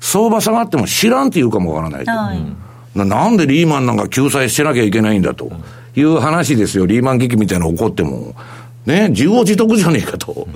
[0.01, 2.11] 相場下がっても知らんって言うかもわからないと。
[2.11, 5.51] はい、ななんでリーマンなんか救済してなきゃいけないんだと
[5.97, 6.87] いう話ですよ。
[6.87, 8.35] リーマン危機みたいなの起こっても。
[8.87, 10.49] ね、自業自得じゃねえかと。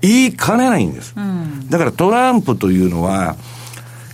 [0.00, 1.14] 言いかねないんです。
[1.68, 3.36] だからトランプというのは、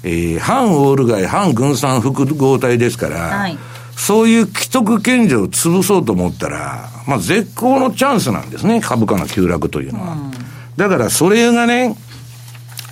[0.05, 3.59] えー、反オール街、反軍産複合体ですから、はい、
[3.97, 10.15] そういう既得権者を潰そうと思ったら、まあ絶好のチャンスなんですね、株価の急落というのは。
[10.15, 10.33] うん、
[10.77, 11.97] だからそれがね、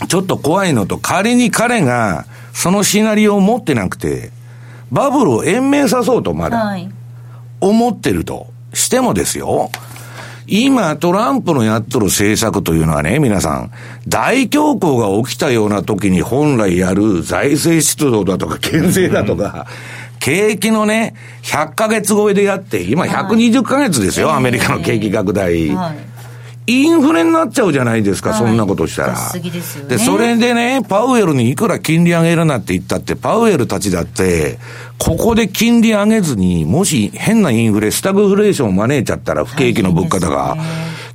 [0.09, 4.31] ちょっと怖いのと、仮に彼がそのシナリオを持ってなくて、
[4.91, 6.77] バブルを延命さそうとまだ、
[7.61, 9.71] 思ってるとしてもですよ、
[10.53, 13.71] 今、トランプのやっとる政策というのはね、皆さん、
[14.09, 19.69] 大恐慌が起きたような時に本来やる財政出動だとか、減税だとか、
[20.19, 25.69] 景気のね、100ヶ月超えでやって、今120ヶ月ですよ、アメリカの景気拡大。
[25.69, 26.11] はい
[26.71, 29.33] インフレになっちゃうじゃないですか、はい、そんなことしたら。
[29.89, 34.59] で、ね、それでね、パウエルにいくら金利上げるなって言ったって、パウエルたちだって、
[34.99, 40.63] ここで金利上げずに、もし変なインフレ、スタグフレーションを招いちゃったら、不景気の物価高、ね、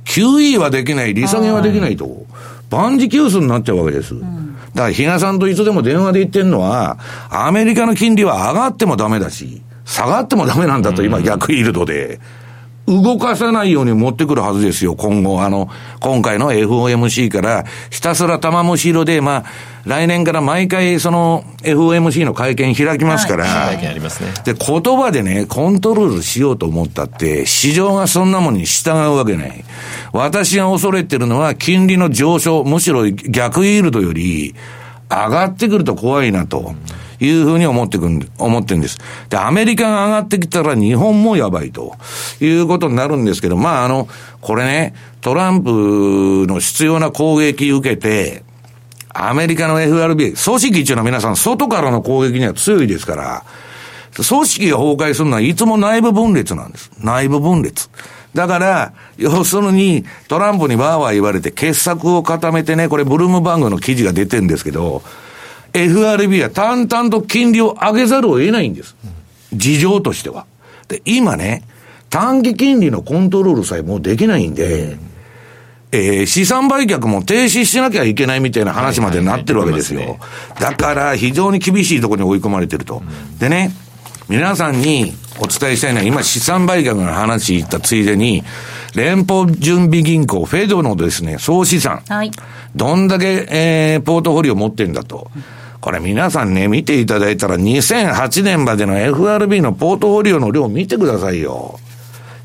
[0.04, 2.26] QE はできない、利下げはできないと、
[2.70, 4.14] 万事休すになっちゃうわけです。
[4.14, 6.98] うん、だから、比嘉さんといつでも電話で言ってるのは、
[7.30, 12.20] アメリカの金利は上がってもダメだし、下がってもダメなんだと、今逆イールドで。
[12.86, 15.42] 動かさないように持ってくるはずですよ、今後。
[15.42, 15.68] あの、
[16.00, 19.44] 今回の FOMC から、ひたすら玉虫色で、まあ、
[19.84, 24.32] 来年から毎回、その、FOMC の会見開きますから、はい、会見ありますね。
[24.44, 29.64] で、言葉でね、コントロールしようと思ったって、市場がそんなものに従うわけない。
[30.12, 34.54] 私が恐れてるのは、金利の上昇、むしろ逆イールドより、
[35.10, 36.58] 上がってくると怖いなと。
[36.58, 38.98] うんいうふうに思ってくん、思ってんです。
[39.28, 41.94] で、アメリカが上がってきたら日本もやばいと
[42.40, 44.08] いうことになるんですけど、まあ、あの、
[44.40, 48.44] これね、トランプの必要な攻撃受けて、
[49.18, 53.44] アメリカの FRB、組織っていうのは皆さん外からの攻撃には強いですから、
[54.14, 56.90] 組織が崩壊するのはいつも内部分裂なんです。
[57.00, 57.88] 内部分裂。
[58.34, 65.02] だから、要するに、トランプにバーバー言われて、傑作を固めてね、これブルームバングの記事が出てるんですけど、
[65.76, 68.96] FRB は淡々と金利を上げざるを得ないんです。
[69.52, 70.46] 事情としては。
[70.88, 71.62] で、今ね、
[72.10, 74.96] 短期金利のコントロールさえもうできないんで、
[75.92, 80.18] えー、資産売却も停止しなきゃいけないみたいな話までなってるわけですよ。
[80.60, 83.02] だから非常に厳しいところに追い込まれてると。
[83.38, 83.72] でね、
[84.28, 88.42] 皆さんにお伝えしたいのは、今資産売却の話言ったついでに、
[88.94, 92.02] 連邦準備銀行、フェドのですね、総資産。
[92.08, 92.30] はい。
[92.74, 95.30] どんだけ、えー、ポートフォリオ持ってんだと。
[95.86, 101.78] これ皆さんね、見ていただいたら2008年までの FRB のポートフォリオの量見てくださいよ。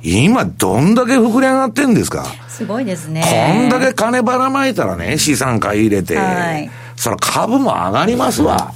[0.04, 2.24] 今どんだけ膨れ上がってんですか？
[2.48, 3.24] すごいですね。
[3.24, 8.76] こんだけ金ばらまいたらね、資産買い入れて、はい、そら株も上がりますわ。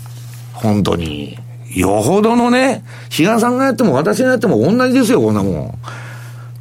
[0.54, 1.38] 本当に。
[1.76, 5.78] よほどのね、比嘉さんがやっても私がやっても同じですよ、こんなもん。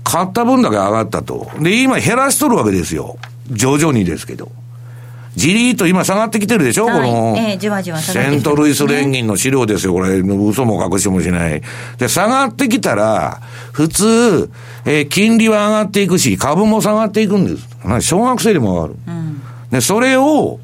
[0.04, 1.50] 買った分だけ上がったと。
[1.58, 3.16] で、今減らしとるわけですよ。
[3.50, 4.52] 徐々にですけど。
[5.36, 11.62] じりーと今下がってきてるでしょ、はい、この、えー、じわじわセントルイス連銀の資料ですよ、これ、嘘も隠しもしない。
[11.98, 13.40] で、下がってきたら、
[13.72, 14.50] 普通、
[14.84, 17.68] えー、金利は上がっていくし、株も下がっていくんです。
[18.06, 18.94] 小学生でも上がる。
[19.06, 20.60] うん、で、それを、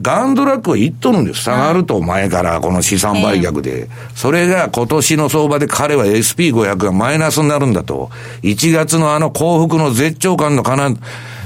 [0.00, 1.42] ガンドラックは言っとるんです。
[1.42, 3.88] 下がると前からこの資産売却で。
[4.14, 8.10] それが今年の相場で彼は SP500 がマイナスになるんだと。
[8.42, 10.94] 1月のあの幸福の絶頂感のかな、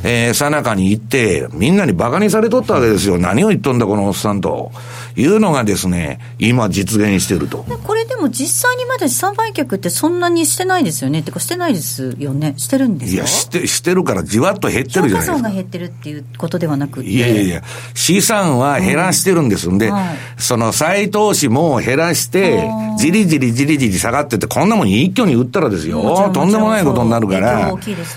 [0.05, 3.19] えー、さなかに行って、みんなに馬鹿にされとったわけですよ。
[3.19, 4.73] 何を言っとんだ、このおっさんと。
[5.17, 7.65] いうのがですね、今実現してると。
[7.83, 11.21] これででも実際にまだ資産売却ってそんなにしてないですよね？
[11.21, 12.53] ってかしてないですよね？
[12.59, 15.43] してるんですいや、して、してるからじわっと減ってるじゃないですか。
[15.43, 17.09] が減ってるっていうことではなくて。
[17.09, 17.63] いやいやいや、
[17.95, 27.75] 資産は減らしてるんですんで、うんはい、その再投資も減らして、じりじりじりじり下がってて、こんなもん一挙に売ったらですよ、とんでもないことになるから、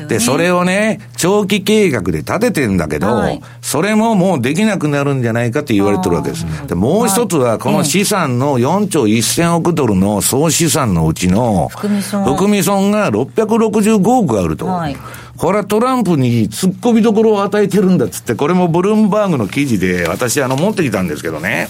[0.09, 6.45] で、それをね、長期計画で立ててんだけど、はい、それももうできなくなるんじゃないかって言われてるわけです。
[6.67, 14.67] で、もう一つは、この資産の4兆1000億ドルの総資産のうちの、含み損が665億あると。
[14.67, 14.95] はい
[15.38, 21.67] これはトランプに突っ込みどころを与えてるんだっつって、これもブルームバーグの記事で私あの持ってきたんですけどね。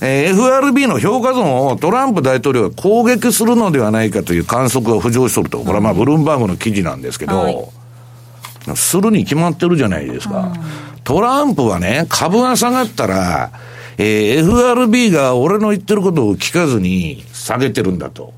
[0.00, 5.58] えー、FRB の評価損をトランプ大統領が攻撃するのではないかという観測が浮上しとると。
[5.58, 7.56] これはまあブルームバーグの記事なんですけど、はい、
[8.76, 10.50] するに決まってるじゃないですか。
[11.04, 13.50] トランプはね、株が下がったら、
[13.98, 18.32] えー、FRB が俺の言ってることを聞かずに下げてるんだと。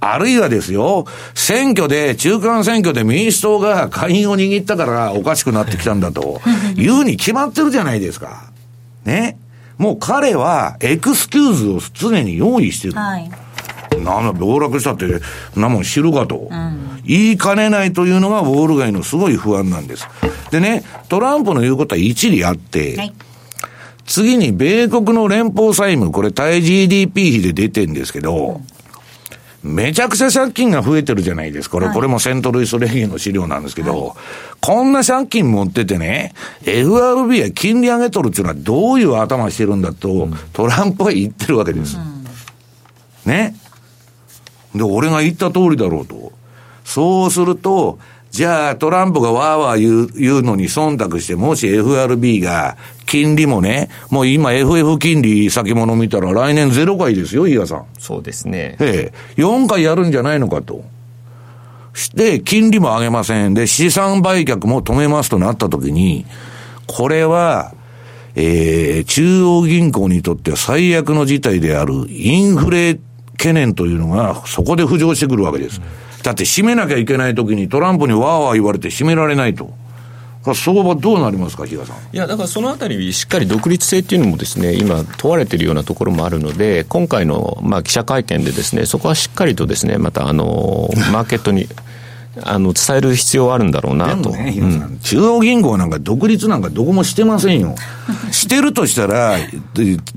[0.00, 6.40] あるいはですよ、選挙で、中間選挙で民主党が下院を握ったからおかしくなってきたんだと、
[6.74, 8.50] いうに決まってるじゃないですか。
[9.04, 9.36] ね。
[9.78, 12.94] もう彼はエクスキューズを常に用意してる。
[12.94, 13.30] はい。
[14.02, 15.06] なんだ、暴落したって、
[15.54, 20.08] なもん知るかと、うん、言いかねないというのがウォール街のすごい不安なんです。
[20.50, 23.12] でね、トランプの言うことは一理あって、はい、
[24.06, 28.66] 次に米国の連邦債務、これ対 GDP 比で出てんですけど、うん
[29.62, 31.74] めちゃくちゃ借金が増えてるじゃないですか。
[31.74, 34.16] これ、はい、これもセントルイスレギの資料なんですけど、はい、
[34.60, 36.34] こんな借金持っててね、
[36.64, 41.96] FRB は金利上げとるっていうのはどういう頭してるんだと、うん、トランプは言ってるわけです。
[41.96, 42.00] う
[43.28, 43.54] ん、ね。
[44.74, 46.32] で、俺が言った通りだろうと。
[46.84, 48.00] そうすると、
[48.32, 57.86] じゃあトランプがわーわー言う言うのに忖度して、もし FRB が金利もね、もう今 FF 金利先物見たら来年ゼロ回ですよ、伊賀さん。
[57.98, 58.78] そうですね。
[58.80, 59.40] ええ。
[59.40, 60.82] 4回やるんじゃないのかと。
[61.92, 63.52] して、金利も上げません。
[63.52, 66.24] で、資産売却も止めますとなったときに、
[66.86, 67.74] これは、
[68.34, 72.98] えー、中央銀行にとっては最悪の事態であるインフレ
[73.32, 75.82] 懸念というのがそこで浮上してくるわけです。
[76.22, 79.74] だって閉めなきゃいけないときにトランプにわーわー言われて閉められないと。
[80.54, 81.96] 相場どうなりますか、比嘉さん。
[82.12, 91.68] いや、だからそのあたり、しっかり独立性っていうのもですね、今問われているようなところもあるので、今回の、まあ、記者会見でですね、そこはしっかりとですね、また、あの、マーケットに、
[92.42, 94.30] あの、伝える必要はあるんだろうなと。
[94.30, 97.76] ね、うん、中央銀行なんか独立なんかどこもしてませんよ。
[98.32, 99.36] してるとしたら、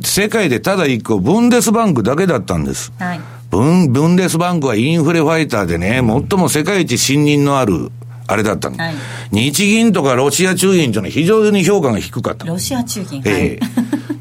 [0.02, 2.92] 世界でただ一個、ブンデスバンクだけだったんです。
[2.98, 3.22] はい
[3.56, 7.90] ブン、ブンデスバンクはインフレファイターでね、最も世界一信任のある、
[8.28, 8.96] あれだったの、はい、
[9.32, 12.46] 日銀とかロシア中銀というのは非常に評価が低かった。
[12.46, 13.60] ロシア中銀、ええ。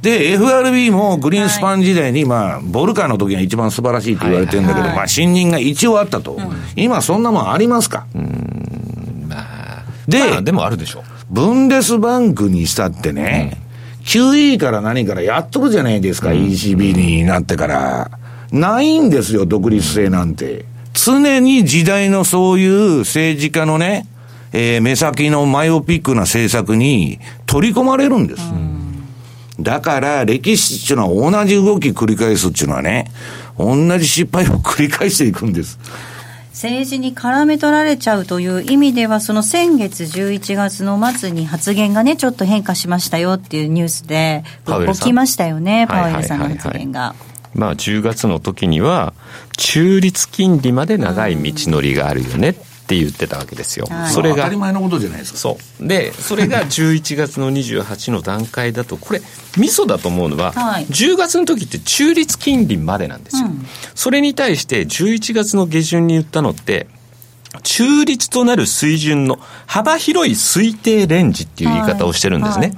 [0.02, 6.34] で、FRB もグリーンスパン時代に、まあ、ボルカーの時が一番素晴らしいと言われてるんだけど、まあ、信任が一応あったと。
[6.34, 8.06] うん、今、そんなもんありますか？
[8.14, 9.26] うん。
[9.28, 11.02] まあ、で、まあ、でもあるでしょう。
[11.30, 13.58] ブンデスバンクにしたってね、
[13.98, 18.10] うん、QE から何からやっとるじゃないですか、うん、ECB になってから。
[18.54, 20.64] ないんですよ、独立性なんて。
[20.92, 24.06] 常に時代のそういう政治家のね、
[24.52, 28.42] えー、目先のマイオピックな政策に取り込まれるんです。
[29.58, 33.10] だから、歴史っていうのは同じ動き繰り返すっていうのはね、
[33.58, 35.78] 同じ失敗を繰り返していくんです。
[36.52, 44.44] 政治に絡め取られちゃうという意味では、その先月11月の末に発言がね、ちょっと変化しましたよっていうニュースで、
[44.92, 47.00] 起きましたよね、パウエルさんの発言が。
[47.00, 49.14] はいはいはいはいまあ、10月の時には、
[49.56, 52.54] 中立金利まで長い道のりがあるよねっ
[52.86, 53.86] て言ってたわけですよ。
[54.12, 54.36] それが。
[54.36, 55.38] 当たり前のことじゃないですか。
[55.38, 55.86] そう。
[55.86, 59.22] で、それが11月の28の段階だと、これ、
[59.56, 63.46] ミソだと思うのは、はい、10月の時って中立金利までなんですよ。
[63.46, 66.88] うん、それに対して11月の下旬に言ったのって、
[67.62, 72.66] 中立となる水準の幅広い推定レンジっていう言い方をしてるんですね。
[72.66, 72.76] はい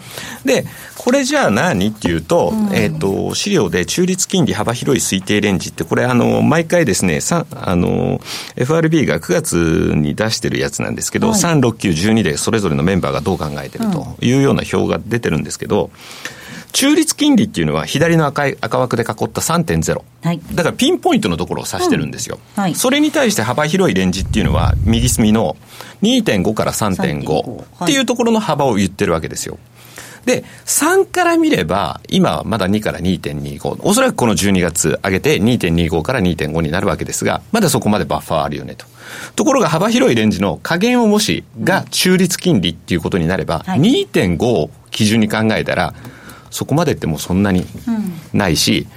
[0.54, 0.66] はい、で、
[1.06, 8.20] これじゃあ何っていうと、うん、えっ、ー、と、資料で中立金利幅広い推定レンジって、これあの、毎回ですね、さあの、
[8.56, 15.88] FRB が9月に出してるやつなんですけど、はい、3、6、9、12でそれぞれのメンバーがどう考えてるというような表が出てるんですけど、う
[16.32, 16.36] ん
[16.76, 22.62] 中立金利っていうのは左の赤い赤枠で囲った3.0、はい、だからピンポイントのところを指してるんですよ、うん。
[22.64, 25.56] はい、それに対して幅広いレンジっていうのは右隅の
[26.02, 29.58] 2.5から3.5っていうところの幅を言ってるわけですよ
[30.26, 33.78] で、3から見れば、今はまだ2から2.25。
[33.82, 38.86] おそらくこの12月上げて2.25から2.5になるわけですが、まだそこまでバッファーあるよねと。
[39.36, 45.94] ところが幅広いレンジの加減をもしが中立金利っていうことになれば、2.5を基準に考えたら、
[46.50, 47.64] そこまでってもうそんなに
[48.32, 48.88] ないし、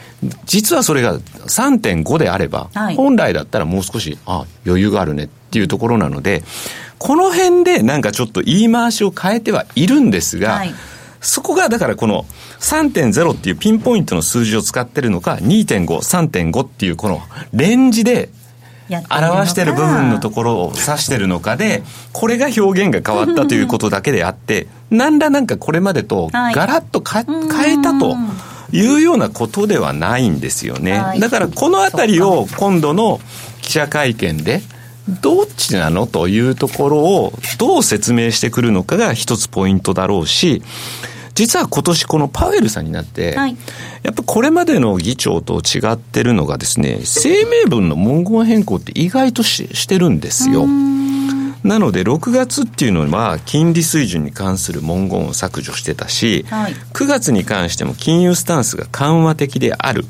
[0.46, 6.44] 実はそれが3.5であれば、はい、本来だったらもう少し、あ、余裕があるねっていうところなので、
[6.98, 10.74] この辺でなんかちょっと言い回しを変えてはいるんですが、はい、
[11.22, 12.26] そこがだからこの
[12.60, 17.22] 3.0っていうピンポイントの数字を使ってるのか、2.5、3.5っていうこの
[17.54, 18.30] レンジで
[18.90, 28.16] 表してる部分のところを指してるのかで、これが表現が変わったということだけであって、何らなんかこれまでとガラッとか、変えたと。
[28.72, 31.04] いうようなことではないんですよね。
[31.20, 33.20] だからこのあたりを今度の
[33.64, 34.62] 記者会見で、
[35.22, 40.62] どっちなのというところをどう説明してくるのかが一つポイントだろうし、
[41.36, 43.58] 実は今年このパウエルさんになって、はい、
[44.04, 50.68] やっぱこれまでの議長と違ってるのがですね、声明文の文言変更って意外とししてるんですよ。
[51.64, 60.06] なので、6月っていうのは、金利水準に関する文言を削除してたし、はい、9月に関しても金融スタンスが緩和的である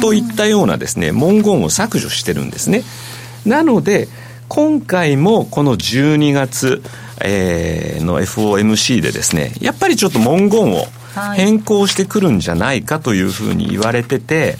[0.00, 2.82] といったようなですね、文言を削除してるんですね。
[3.46, 4.08] なので、
[4.48, 6.82] 今回もこの12月、
[7.22, 10.86] えー、の FOMC でですね、やっぱりちょっと文言を
[11.36, 14.56] 変更してくるんじゃないかというふうに言われてて、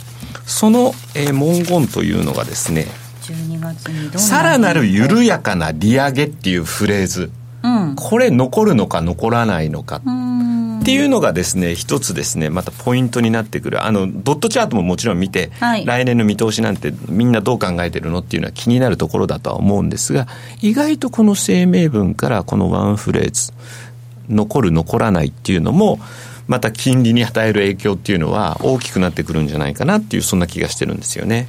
[0.47, 2.87] その、えー、文言というのがですね、
[4.17, 7.31] さらなる緩やかな利上げっていうフレーズ、
[7.63, 10.01] うん、これ残るのか残らないのか。
[10.89, 13.85] っていうのがですね、一つですね、またポイントになってくる。
[13.85, 20.27] あの、ドットチャートももちろん見て、はい、来年の見通しなんてみんなどう考えてるのっていうのは気になるところだとは思うんですが、
[20.63, 23.53] 意外とこの声明文からこのワンフレーズ、
[24.31, 26.01] 残る残らないっていうのも、
[26.47, 31.49] また金利に与える影響っていうのは大きくなってくるんじゃないかなっていう、そんな気がしてるんですよね。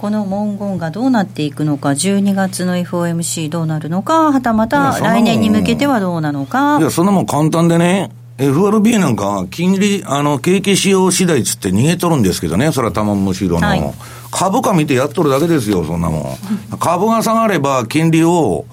[0.00, 6.78] この文言がどうなっていくのか、12月の FOMC どうなるのか、はたまた来年に向けてはどうなのか。
[6.80, 13.94] いや、そんなもん簡単でね、FRB なんか、金利、あの、景気仕様次第つって逃げとるんですけどね、それは玉むしろの、はい、
[14.30, 16.38] 株価見てやっとるだけですよ、そんなも
[16.72, 16.78] ん。
[16.78, 18.64] 株が下がれば、金利を、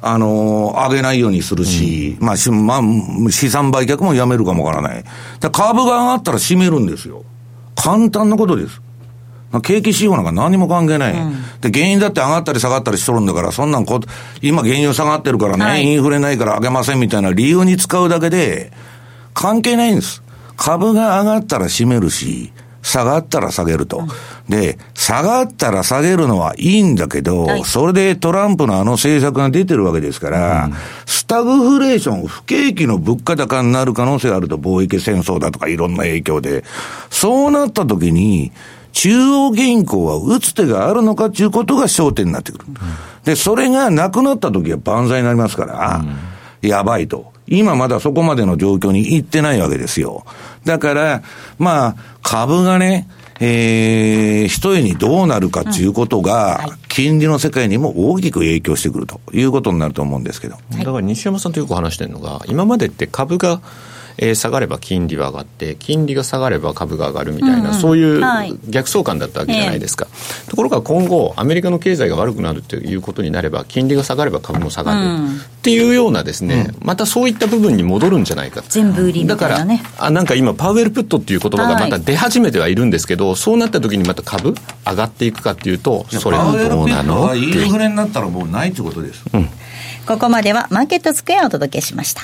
[0.00, 5.04] あの上げないようにするし、うん、まあ、し、まあ、資産売却もやめるかもわからない。
[5.52, 7.24] 株が上がったら閉めるんですよ。
[7.76, 8.80] 簡単なことです。
[9.60, 14.00] 景気指標なんか何も関係ない、うん、で、原因だって上がったり下がったりしとるんだから、そんなんこ、
[14.40, 18.72] 今原油下がってるからね、はい、インフレないから上げませんみたいな理由に使うだけで、
[19.34, 20.22] 関係ないんです。
[20.56, 24.02] 株が上がったら閉めるし、下がったら下げると。
[24.48, 30.74] で、下がったら下げるのはいいんだけど、はい、それでトランプのあの政策が出てるわけですから、うん、
[31.06, 36.64] スタグフレーション、不景気の物価高になる可能性があると、貿易戦争だとかいろんな影響で、
[37.08, 38.52] そうなった時に、
[38.92, 42.64] 中央銀行は打つ手があるのかということが焦点になってくる。
[43.24, 46.02] で、それがなくなった時は万歳になりますから、
[46.62, 47.32] うん、やばいと。
[47.46, 50.24] 今まだそこまでの状況に行ってないわけですよ。
[50.64, 51.22] だから、
[51.58, 53.08] まあ、株がね、
[53.40, 60.56] えー、一重にどうなるかということが、金利の世界にも大きく影響してくるということになると思うんですけど。
[60.70, 63.60] だから西山さんとよく話してるのが、今までって株が、
[64.18, 68.22] えー、下がれば金利は上がって金利が下がれば株が上がるみたいな、うん、そういう
[68.68, 70.06] 逆相関だったわけじゃないですか、
[70.48, 84.54] ところが今後アメリカの経済が悪くなるということになれば金利が下がれば株も下がる、うん、っていうようなですね、またそういった部分に戻るんじゃないか全部売りみたいな、ね、だからあなんか今パウエルプットっていう言葉がまた出始めてはいるんですけど、はい、そうなった時にまた株
[84.86, 87.34] 上がっていくかっていうとそれはどうなの？
[87.34, 89.48] インフレになったらもうないってことです、うん、
[90.06, 92.22] ここまではマーケットスクエアをお届けしました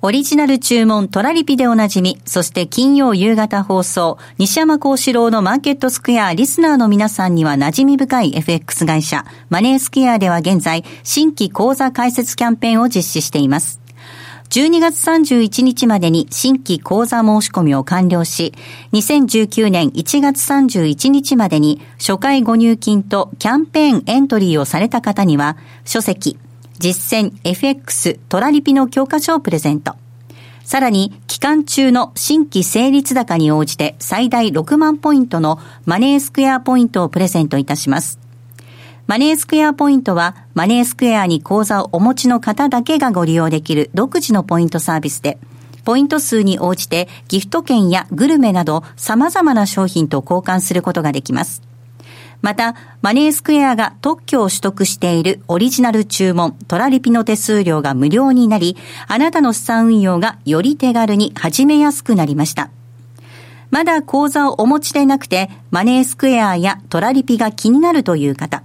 [0.00, 13.80] オリジナル注文トラリピでおなじみ、そして金曜夕方放送、西山幸四郎のマーケットスクエアリスナーの皆さんには馴染み深い FX 会社、マネースクエアでは現在、新規講座開設キャンペーンを実施しています。
[14.50, 18.54] 12月31日までに新規講座申し込みを完了し、
[18.92, 26.38] 2019年1月31日までに初回ご入金とキャンペーンエントリーをされた方には、書籍、
[26.78, 29.96] 実践 FX トラリピの教科書をプレゼント。
[30.64, 38.18] さらに、期間中の新規成立高に応じて最大6万ポイントのマネースクエアポイントをプレゼントいたします。
[39.06, 45.38] マネースクエアポイントは、マネースクエアに口座をお持ちの方だけがご利用できる独自のポイントサービスで、
[45.86, 51.67] ポイント数に応じてギフト券やグルメなど様々な商品と交換することができます。
[52.40, 58.76] また、マネースクエアが特許を取得しているオリジナル注文、トラリピの手数料が無料になり、
[59.08, 62.70] あなたの資産運用がより手軽に始めやすくなりました。
[63.70, 68.62] まだ口座をお持ちでなくて、マネースクエアやトラリピが気になるという方、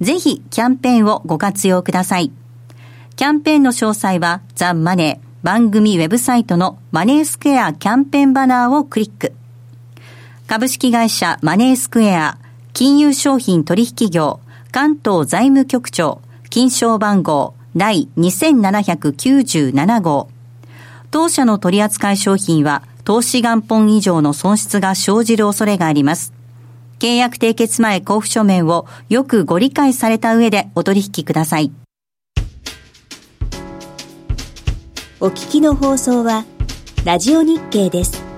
[0.00, 2.32] ぜひキャンペーンをご活用ください。
[3.16, 9.34] キャンペーンの詳細は、ザ・マネー、番組ウェブサイトのマネースクエアキャンペーンバナーをクリック。
[10.46, 12.38] 株式会社マネースクエア
[12.80, 14.40] 金融商品取引業
[14.72, 20.30] 関東財務局長金賞番号第2797号
[21.10, 26.32] 当社の取扱い商品は投資元本以上の損失が生じる恐れがあります。
[26.98, 31.72] 契約締結前交付書面をよくご理解された上でお取引ください。
[35.20, 36.46] お聞きの放送は、
[37.04, 38.29] ラジオ日経です。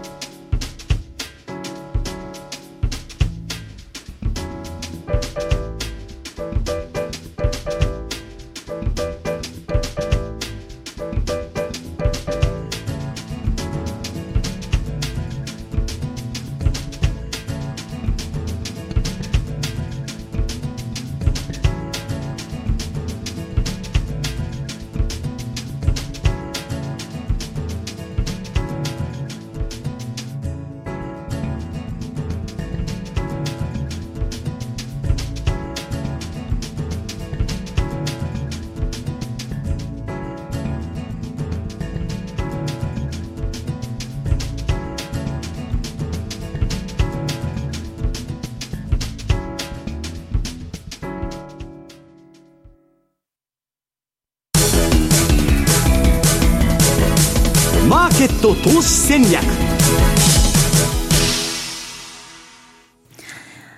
[59.13, 59.45] 戦略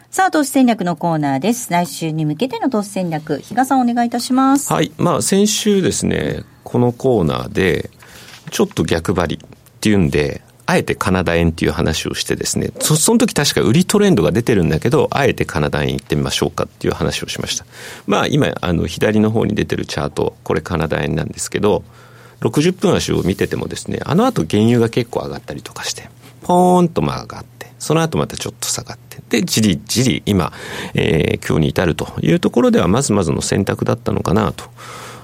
[0.09, 1.73] さあ、投資戦略のコーナーです。
[1.73, 4.73] 来週に向けての投資戦略、比嘉さんお願いいたします。
[4.73, 4.93] はい。
[4.97, 7.91] まあ、先週ですね、このコーナーで、
[8.53, 9.49] ちょっと逆張りっ
[9.81, 17.67] ていうんで、あえてカナダ円っていう話をしてですね、そその時確か売りトレンドが出てるんだけど、あえてカナダ円行ってみましょうかっていう話をしました。
[18.07, 21.83] まあ今、あの、左の方に出てるチャート、これカナダ円なんですけど、
[22.45, 26.09] 60分足を見ててもですね、あの後原油が結構上がったりとかして、
[26.43, 30.53] ポーンとまあ上がって、その後またちょっと下がって、で、じりじり今、
[30.95, 34.65] えー、今日に至るというところでは、まずまずの選択だったのかなと。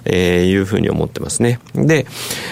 [0.04, 1.60] えー、いうふうに思ってますね。
[1.74, 2.06] で、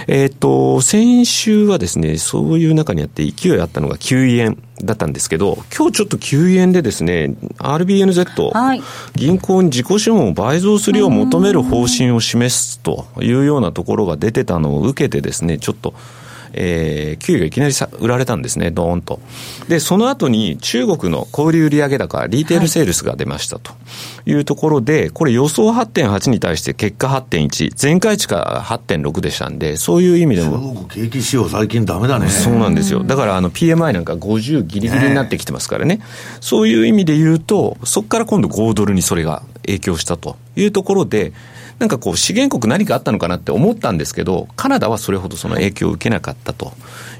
[0.06, 8.82] えっ、と、先週はですね、そういう中にあって勢いあったのが9円だったんですけど、今日ちょっと9円でですね、RBNZ、はい、
[9.14, 15.94] 銀行に自己資本を倍増するよう求める方針を示すというようなところが出てたのを受けてですね、ちょっと、
[16.52, 19.20] えー、給与がいきなりさ売られたんですね、どーんと。
[19.68, 23.72] で、その後に中国の小売売上高、リーテールセールスが出ましたと
[24.26, 30.58] いうところで、はい、これ予想8.8に対して結果8.1、前回値が8.6でしたんで、そういう意味でも。
[30.58, 32.28] 中国景気指標最近ダメだね。
[32.28, 33.02] そうなんですよ。
[33.02, 35.88] だからあの PMI なんか50ギリギリになってきてますからね。
[35.88, 36.00] ね
[36.40, 41.32] そういう意味で言うと、そこから今度5ドルにそれが影響したというところで、
[41.78, 46.72] なんかこう、資源国何かあったのかなって思ったんですけど、カナダはそれほどその影響を受けなかったと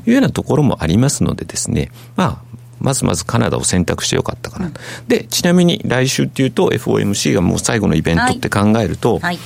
[0.07, 4.67] いうようなところもありますのでですね、まあ、まずまずカナダを選択してよかったかな。
[4.67, 4.75] うん、
[5.07, 9.23] で、ちなみに来週っていうと FOMC がもう最後のイベントって考えると、はい。
[9.23, 9.39] はい。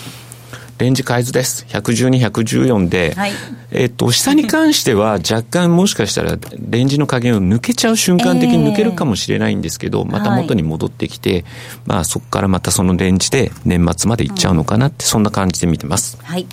[0.82, 1.64] レンジ改図です。
[1.68, 3.32] 112、114で、はい、
[3.70, 11.44] えっと、下に関しては 若干もしかしたらレンジの加減を抜けちゃう瞬間的に抜けるかもしれないんですけど、えー、また元に戻ってきて、はい、
[11.86, 16.18] まあそこからまたそのレンジで年末までいっちゃうのかなって、うん、そんな感じで見てます。
[16.20, 16.48] はい。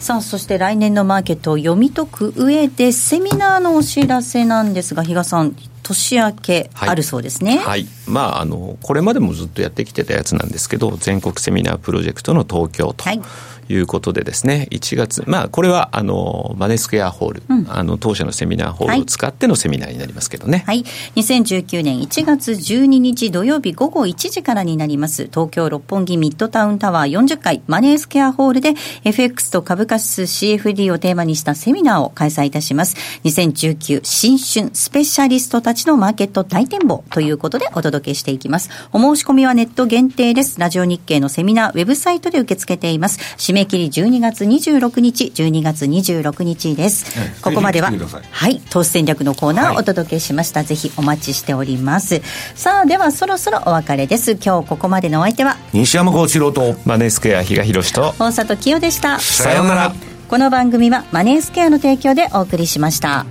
[0.00, 13.20] さあ、そして来年のマーケットを読み解く上で、セミナーのお知らせなんですが、比嘉さん、年明けあるそうですね、はい、はい、まあ、あのこれまでもずっとやってきてたやつなんですけど全国セミナープロジェクトの東京と、はい
[13.68, 20.64] いうことでですね、1月、まあ、これは、あの、マネースクエアホール、うん、あの、当社のセミナーホールを使ってのセミナーになりますけどね。
[20.66, 20.84] はい。
[21.16, 32.96] 2019年1月12日土曜日午後1時からになります、東京六本木ミッドタウンタワー40階マネースクエアホールで FX と株価指数 CFD をテーマにしたセミナーを開催いたします。
[33.24, 38.70] 2019新春スペシャリストたちのマーケット大展望ということでお届けしていきます。
[38.92, 40.58] お申し込みはネット限定です。
[40.58, 43.18] ラジオ日経のセミナーウェブサイトで受け付けています。
[43.36, 47.18] 締め切り12月26日、12月26日です。
[47.18, 47.90] はい、ここまでは、
[48.30, 50.60] はい、投資戦略のコーナーをお届けしました。
[50.60, 52.22] はい、ぜひお待ちしております。
[52.54, 54.32] さあ、ではそろそろお別れです。
[54.32, 59.18] 今日ここまでのお相手は、西山幸四郎と、マネースクエア比嘉宏と、大里清でした。
[59.20, 59.94] さようなら。
[60.28, 63.26] この番組はマネースクエアの提供でお送りしました。